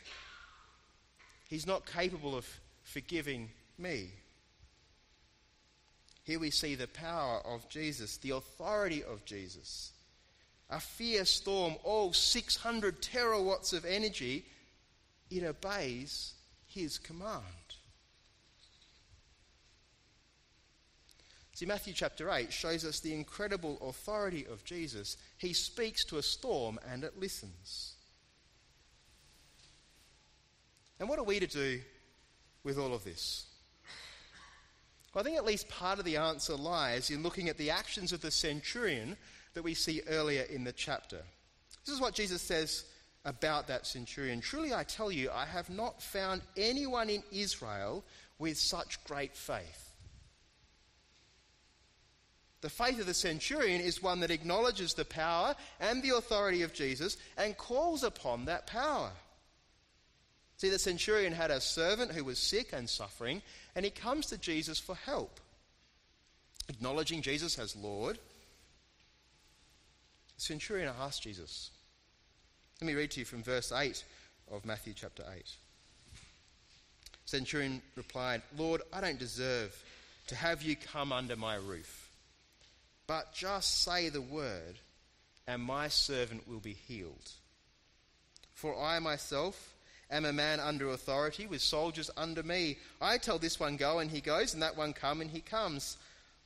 He's 1.50 1.68
not 1.68 1.86
capable 1.86 2.36
of 2.38 2.48
forgiving 2.84 3.50
me. 3.78 4.12
Here 6.24 6.40
we 6.40 6.50
see 6.50 6.76
the 6.76 6.88
power 6.88 7.42
of 7.46 7.68
Jesus, 7.68 8.16
the 8.18 8.30
authority 8.30 9.04
of 9.04 9.26
Jesus. 9.26 9.92
A 10.70 10.80
fierce 10.80 11.30
storm, 11.30 11.76
all 11.84 12.14
600 12.14 13.02
terawatts 13.02 13.74
of 13.74 13.84
energy, 13.84 14.46
it 15.30 15.44
obeys 15.44 16.34
his 16.68 16.98
command. 16.98 17.44
See, 21.62 21.68
Matthew 21.68 21.94
chapter 21.94 22.32
8 22.32 22.52
shows 22.52 22.84
us 22.86 23.02
the 23.02 23.14
incredible 23.14 23.78
authority 23.88 24.48
of 24.52 24.64
Jesus. 24.64 25.16
He 25.38 25.54
speaks 25.54 26.04
to 26.06 26.18
a 26.18 26.24
storm 26.24 26.80
and 26.92 27.04
it 27.04 27.20
listens. 27.20 27.94
And 31.00 31.08
what 31.08 31.20
are 31.20 31.24
we 31.24 31.40
to 31.40 31.46
do 31.46 31.80
with 32.64 32.80
all 32.80 32.96
of 32.96 33.04
this? 33.04 33.46
Well, 35.14 35.22
I 35.22 35.24
think 35.24 35.38
at 35.38 35.46
least 35.46 35.70
part 35.70 36.00
of 36.00 36.06
the 36.06 36.18
answer 36.18 36.56
lies 36.56 37.12
in 37.12 37.22
looking 37.22 37.48
at 37.48 37.60
the 37.60 37.70
actions 37.70 38.12
of 38.12 38.22
the 38.22 38.32
centurion 38.32 39.16
that 39.54 39.62
we 39.62 39.76
see 39.76 40.02
earlier 40.10 40.42
in 40.50 40.64
the 40.64 40.74
chapter. 40.74 41.22
This 41.86 41.94
is 41.94 42.02
what 42.02 42.16
Jesus 42.16 42.42
says 42.42 42.86
about 43.24 43.68
that 43.68 43.86
centurion. 43.86 44.42
Truly, 44.42 44.74
I 44.74 44.84
tell 44.84 45.12
you, 45.12 45.30
I 45.32 45.46
have 45.46 45.70
not 45.70 46.02
found 46.02 46.42
anyone 46.58 47.12
in 47.12 47.22
Israel 47.32 48.04
with 48.40 48.58
such 48.58 49.04
great 49.04 49.36
faith. 49.36 49.91
The 52.62 52.70
faith 52.70 53.00
of 53.00 53.08
the 53.08 53.14
centurion 53.14 53.82
is 53.82 54.04
one 54.04 54.20
that 54.20 54.32
acknowledges 54.32 54.94
the 54.94 55.06
power 55.06 55.56
and 55.80 56.02
the 56.02 56.16
authority 56.16 56.62
of 56.62 56.74
Jesus 56.74 57.18
and 57.38 57.58
calls 57.58 58.04
upon 58.04 58.46
that 58.46 58.68
power. 58.68 59.12
See, 60.58 60.70
the 60.70 60.78
centurion 60.78 61.34
had 61.34 61.50
a 61.50 61.60
servant 61.60 62.12
who 62.12 62.24
was 62.24 62.38
sick 62.38 62.72
and 62.72 62.88
suffering, 62.88 63.42
and 63.76 63.84
he 63.84 63.90
comes 63.90 64.28
to 64.28 64.38
Jesus 64.38 64.78
for 64.78 64.94
help. 64.94 65.40
Acknowledging 66.70 67.24
Jesus 67.24 67.58
as 67.58 67.76
Lord, 67.76 68.20
the 70.36 70.42
centurion 70.42 70.94
asked 71.02 71.24
Jesus. 71.24 71.72
Let 72.80 72.88
me 72.88 72.94
read 72.94 73.10
to 73.12 73.22
you 73.22 73.26
from 73.26 73.42
verse 73.42 73.72
8 73.72 74.04
of 74.52 74.64
Matthew 74.64 74.94
chapter 74.96 75.24
8. 75.36 75.44
Centurion 77.26 77.82
replied, 77.96 78.42
Lord, 78.58 78.84
I 78.94 79.02
don't 79.02 79.18
deserve 79.18 79.76
to 80.28 80.36
have 80.36 80.62
you 80.62 80.76
come 80.76 81.12
under 81.12 81.36
my 81.36 81.56
roof, 81.56 82.01
but 83.08 83.34
just 83.34 83.84
say 83.84 84.10
the 84.10 84.22
word, 84.22 84.80
and 85.48 85.62
my 85.62 85.88
servant 85.88 86.48
will 86.48 86.60
be 86.60 86.74
healed. 86.74 87.32
For 88.54 88.80
I 88.80 89.00
myself 89.00 89.76
am 90.10 90.26
a 90.26 90.34
man 90.34 90.60
under 90.60 90.90
authority 90.90 91.48
with 91.48 91.62
soldiers 91.62 92.12
under 92.16 92.44
me. 92.44 92.78
I 93.02 93.18
tell 93.18 93.40
this 93.40 93.60
one, 93.60 93.78
go, 93.78 94.00
and 94.00 94.12
he 94.12 94.22
goes, 94.22 94.54
and 94.54 94.62
that 94.62 94.78
one, 94.78 94.94
come, 94.94 95.22
and 95.22 95.30
he 95.30 95.42
comes. 95.42 95.98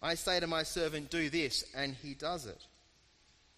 I 0.02 0.16
say 0.16 0.40
to 0.40 0.48
my 0.48 0.64
servant, 0.64 1.10
do 1.10 1.30
this, 1.30 1.66
and 1.76 1.96
he 1.96 2.14
does 2.14 2.46
it. 2.46 2.62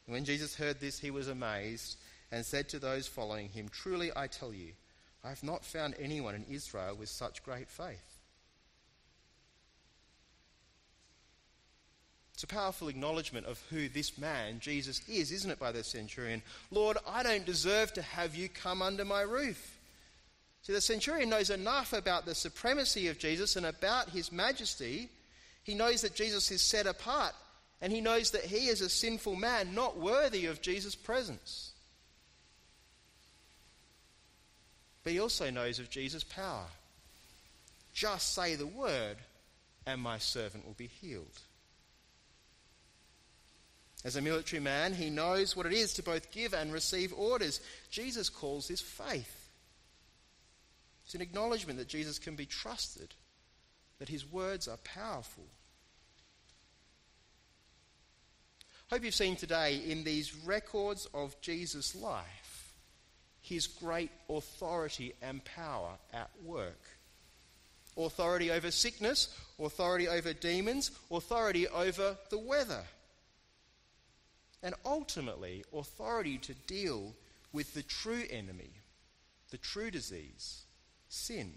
And 0.05 0.13
when 0.13 0.25
Jesus 0.25 0.55
heard 0.55 0.79
this, 0.79 0.99
he 0.99 1.11
was 1.11 1.27
amazed 1.27 1.97
and 2.31 2.45
said 2.45 2.69
to 2.69 2.79
those 2.79 3.07
following 3.07 3.49
him, 3.49 3.69
Truly 3.69 4.11
I 4.15 4.27
tell 4.27 4.53
you, 4.53 4.71
I 5.23 5.29
have 5.29 5.43
not 5.43 5.65
found 5.65 5.95
anyone 5.99 6.35
in 6.35 6.45
Israel 6.49 6.95
with 6.95 7.09
such 7.09 7.43
great 7.43 7.69
faith. 7.69 8.16
It's 12.37 12.43
a 12.43 12.47
powerful 12.47 12.87
acknowledgement 12.87 13.47
of 13.47 13.59
who 13.71 13.89
this 13.89 14.15
man, 14.15 14.59
Jesus, 14.59 15.01
is, 15.09 15.31
isn't 15.31 15.49
it, 15.49 15.57
by 15.57 15.71
the 15.71 15.83
centurion? 15.83 16.43
Lord, 16.69 16.99
I 17.07 17.23
don't 17.23 17.47
deserve 17.47 17.93
to 17.93 18.03
have 18.03 18.35
you 18.35 18.47
come 18.47 18.83
under 18.83 19.03
my 19.03 19.21
roof. 19.21 19.79
See, 20.61 20.71
the 20.71 20.79
centurion 20.79 21.29
knows 21.29 21.49
enough 21.49 21.93
about 21.93 22.27
the 22.27 22.35
supremacy 22.35 23.07
of 23.07 23.17
Jesus 23.17 23.55
and 23.55 23.65
about 23.65 24.11
his 24.11 24.31
majesty. 24.31 25.09
He 25.63 25.73
knows 25.73 26.03
that 26.03 26.13
Jesus 26.13 26.51
is 26.51 26.61
set 26.61 26.85
apart, 26.85 27.33
and 27.81 27.91
he 27.91 28.01
knows 28.01 28.29
that 28.29 28.45
he 28.45 28.67
is 28.67 28.81
a 28.81 28.89
sinful 28.89 29.35
man, 29.35 29.73
not 29.73 29.97
worthy 29.97 30.45
of 30.45 30.61
Jesus' 30.61 30.93
presence. 30.93 31.71
But 35.03 35.13
he 35.13 35.19
also 35.19 35.49
knows 35.49 35.79
of 35.79 35.89
Jesus' 35.89 36.23
power. 36.23 36.67
Just 37.95 38.35
say 38.35 38.53
the 38.53 38.67
word, 38.67 39.17
and 39.87 39.99
my 39.99 40.19
servant 40.19 40.67
will 40.67 40.75
be 40.77 40.85
healed. 41.01 41.39
As 44.05 44.15
a 44.15 44.21
military 44.21 44.61
man, 44.61 44.93
he 44.93 45.09
knows 45.09 45.55
what 45.55 45.65
it 45.65 45.73
is 45.73 45.93
to 45.93 46.03
both 46.03 46.31
give 46.31 46.53
and 46.53 46.71
receive 46.71 47.11
orders. 47.13 47.59
Jesus 47.89 48.29
calls 48.29 48.67
this 48.67 48.81
faith. 48.81 49.49
It's 51.05 51.15
an 51.15 51.21
acknowledgement 51.21 51.79
that 51.79 51.87
Jesus 51.87 52.19
can 52.19 52.35
be 52.35 52.45
trusted, 52.45 53.15
that 53.99 54.09
his 54.09 54.29
words 54.29 54.67
are 54.67 54.77
powerful. 54.77 55.45
Hope 58.89 59.03
you've 59.03 59.15
seen 59.15 59.35
today 59.35 59.81
in 59.85 60.03
these 60.03 60.35
records 60.45 61.07
of 61.13 61.39
Jesus' 61.41 61.95
life 61.95 62.57
his 63.47 63.67
great 63.67 64.11
authority 64.29 65.13
and 65.21 65.43
power 65.45 65.91
at 66.13 66.29
work. 66.43 66.81
Authority 67.95 68.51
over 68.51 68.69
sickness, 68.71 69.33
authority 69.57 70.07
over 70.07 70.33
demons, 70.33 70.91
authority 71.09 71.67
over 71.67 72.17
the 72.29 72.37
weather. 72.37 72.83
And 74.63 74.75
ultimately, 74.85 75.63
authority 75.73 76.37
to 76.39 76.53
deal 76.53 77.13
with 77.53 77.73
the 77.73 77.83
true 77.83 78.23
enemy, 78.29 78.71
the 79.51 79.57
true 79.57 79.91
disease, 79.91 80.63
sin. 81.09 81.53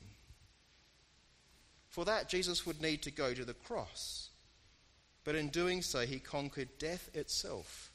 For 1.88 2.04
that, 2.04 2.28
Jesus 2.28 2.66
would 2.66 2.80
need 2.80 3.02
to 3.02 3.10
go 3.10 3.34
to 3.34 3.44
the 3.44 3.54
cross. 3.54 4.28
But 5.24 5.34
in 5.34 5.48
doing 5.48 5.82
so, 5.82 6.00
he 6.00 6.18
conquered 6.18 6.68
death 6.78 7.10
itself. 7.14 7.90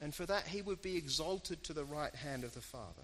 And 0.00 0.14
for 0.14 0.26
that, 0.26 0.48
he 0.48 0.60
would 0.60 0.82
be 0.82 0.96
exalted 0.96 1.62
to 1.64 1.72
the 1.72 1.84
right 1.84 2.14
hand 2.14 2.44
of 2.44 2.54
the 2.54 2.60
Father. 2.60 3.02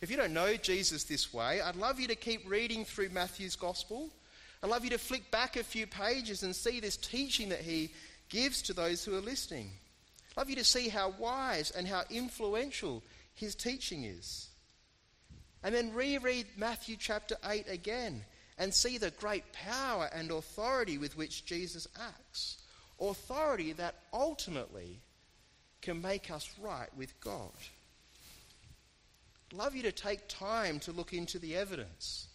If 0.00 0.10
you 0.10 0.16
don't 0.16 0.32
know 0.32 0.56
Jesus 0.56 1.04
this 1.04 1.32
way, 1.32 1.60
I'd 1.60 1.76
love 1.76 2.00
you 2.00 2.08
to 2.08 2.16
keep 2.16 2.48
reading 2.48 2.84
through 2.84 3.10
Matthew's 3.10 3.54
Gospel. 3.54 4.08
I'd 4.62 4.70
love 4.70 4.82
you 4.82 4.90
to 4.90 4.98
flick 4.98 5.30
back 5.30 5.56
a 5.56 5.62
few 5.62 5.86
pages 5.86 6.42
and 6.42 6.56
see 6.56 6.80
this 6.80 6.96
teaching 6.96 7.50
that 7.50 7.60
he 7.60 7.92
gives 8.30 8.62
to 8.62 8.72
those 8.72 9.04
who 9.04 9.14
are 9.14 9.20
listening. 9.20 9.70
I'd 10.30 10.36
love 10.38 10.50
you 10.50 10.56
to 10.56 10.64
see 10.64 10.88
how 10.88 11.10
wise 11.18 11.70
and 11.72 11.86
how 11.86 12.04
influential 12.08 13.02
his 13.34 13.54
teaching 13.54 14.04
is. 14.04 14.48
And 15.62 15.74
then 15.74 15.92
reread 15.92 16.46
Matthew 16.56 16.96
chapter 16.98 17.36
8 17.44 17.66
again 17.68 18.24
and 18.56 18.72
see 18.72 18.96
the 18.96 19.10
great 19.10 19.52
power 19.52 20.08
and 20.14 20.30
authority 20.30 20.96
with 20.96 21.16
which 21.16 21.44
Jesus 21.44 21.86
acts. 22.00 22.58
Authority 23.00 23.72
that 23.74 23.96
ultimately 24.12 25.00
can 25.82 26.00
make 26.00 26.30
us 26.30 26.48
right 26.60 26.88
with 26.96 27.18
God. 27.20 27.50
I'd 29.50 29.58
love 29.58 29.74
you 29.74 29.82
to 29.82 29.92
take 29.92 30.28
time 30.28 30.78
to 30.80 30.92
look 30.92 31.12
into 31.12 31.38
the 31.38 31.56
evidence 31.56 32.28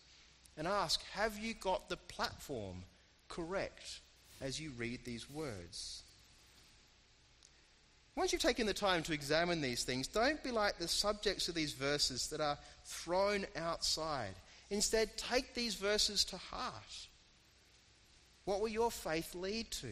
and 0.57 0.67
ask 0.67 1.01
have 1.13 1.37
you 1.37 1.53
got 1.53 1.89
the 1.89 1.97
platform 1.97 2.83
correct 3.29 3.99
as 4.41 4.59
you 4.59 4.71
read 4.77 5.03
these 5.03 5.29
words? 5.29 6.03
Once 8.15 8.31
you've 8.31 8.41
taken 8.41 8.65
the 8.65 8.73
time 8.73 9.03
to 9.03 9.13
examine 9.13 9.59
these 9.59 9.83
things, 9.83 10.07
don't 10.07 10.41
be 10.43 10.51
like 10.51 10.77
the 10.77 10.87
subjects 10.87 11.49
of 11.49 11.55
these 11.55 11.73
verses 11.73 12.29
that 12.29 12.39
are 12.39 12.57
thrown 12.85 13.45
outside. 13.57 14.33
Instead, 14.69 15.17
take 15.17 15.53
these 15.53 15.75
verses 15.75 16.23
to 16.25 16.37
heart. 16.37 17.07
What 18.45 18.61
will 18.61 18.69
your 18.69 18.91
faith 18.91 19.35
lead 19.35 19.69
to? 19.71 19.91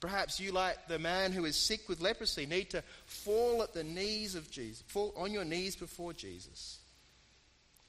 Perhaps 0.00 0.40
you, 0.40 0.52
like 0.52 0.88
the 0.88 0.98
man 0.98 1.32
who 1.32 1.44
is 1.44 1.56
sick 1.56 1.88
with 1.88 2.00
leprosy, 2.00 2.46
need 2.46 2.70
to 2.70 2.82
fall 3.06 3.62
at 3.62 3.74
the 3.74 3.84
knees 3.84 4.34
of 4.34 4.50
Jesus, 4.50 4.82
fall 4.86 5.12
on 5.16 5.32
your 5.32 5.44
knees 5.44 5.76
before 5.76 6.12
Jesus. 6.12 6.78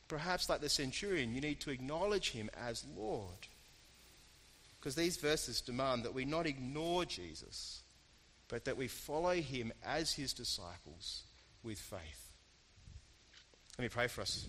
Perhaps, 0.07 0.49
like 0.49 0.61
the 0.61 0.69
centurion, 0.69 1.33
you 1.33 1.41
need 1.41 1.59
to 1.61 1.71
acknowledge 1.71 2.31
him 2.31 2.49
as 2.65 2.85
Lord. 2.97 3.47
Because 4.85 4.95
these 4.95 5.17
verses 5.17 5.61
demand 5.61 6.03
that 6.03 6.13
we 6.13 6.25
not 6.25 6.45
ignore 6.45 7.05
Jesus, 7.05 7.81
but 8.47 8.65
that 8.65 8.77
we 8.77 8.87
follow 8.87 9.33
him 9.33 9.73
as 9.83 10.13
his 10.13 10.31
disciples 10.31 11.23
with 11.63 11.79
faith. 11.79 12.35
Let 13.79 13.85
me 13.85 13.89
pray 13.89 14.05
for 14.05 14.21
us. 14.21 14.47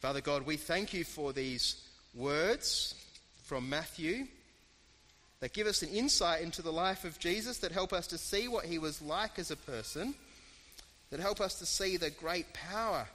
Father 0.00 0.20
God, 0.20 0.44
we 0.44 0.56
thank 0.56 0.92
you 0.92 1.04
for 1.04 1.32
these 1.32 1.76
words 2.12 2.96
from 3.44 3.68
Matthew 3.68 4.26
that 5.38 5.52
give 5.52 5.68
us 5.68 5.82
an 5.82 5.90
insight 5.90 6.42
into 6.42 6.60
the 6.60 6.72
life 6.72 7.04
of 7.04 7.20
Jesus, 7.20 7.58
that 7.58 7.70
help 7.70 7.92
us 7.92 8.08
to 8.08 8.18
see 8.18 8.48
what 8.48 8.64
he 8.64 8.80
was 8.80 9.00
like 9.00 9.38
as 9.38 9.52
a 9.52 9.56
person, 9.56 10.12
that 11.10 11.20
help 11.20 11.40
us 11.40 11.54
to 11.60 11.66
see 11.66 11.98
the 11.98 12.10
great 12.10 12.52
power 12.52 13.06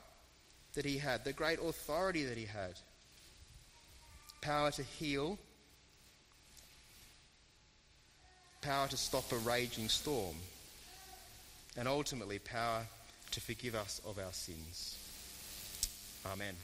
that 0.75 0.85
he 0.85 0.97
had, 0.97 1.25
the 1.25 1.33
great 1.33 1.59
authority 1.59 2.23
that 2.23 2.37
he 2.37 2.45
had. 2.45 2.79
Power 4.39 4.71
to 4.71 4.83
heal, 4.83 5.37
power 8.61 8.87
to 8.87 8.97
stop 8.97 9.31
a 9.31 9.37
raging 9.37 9.89
storm, 9.89 10.35
and 11.77 11.87
ultimately 11.87 12.39
power 12.39 12.85
to 13.31 13.41
forgive 13.41 13.75
us 13.75 14.01
of 14.05 14.17
our 14.19 14.33
sins. 14.33 14.97
Amen. 16.25 16.55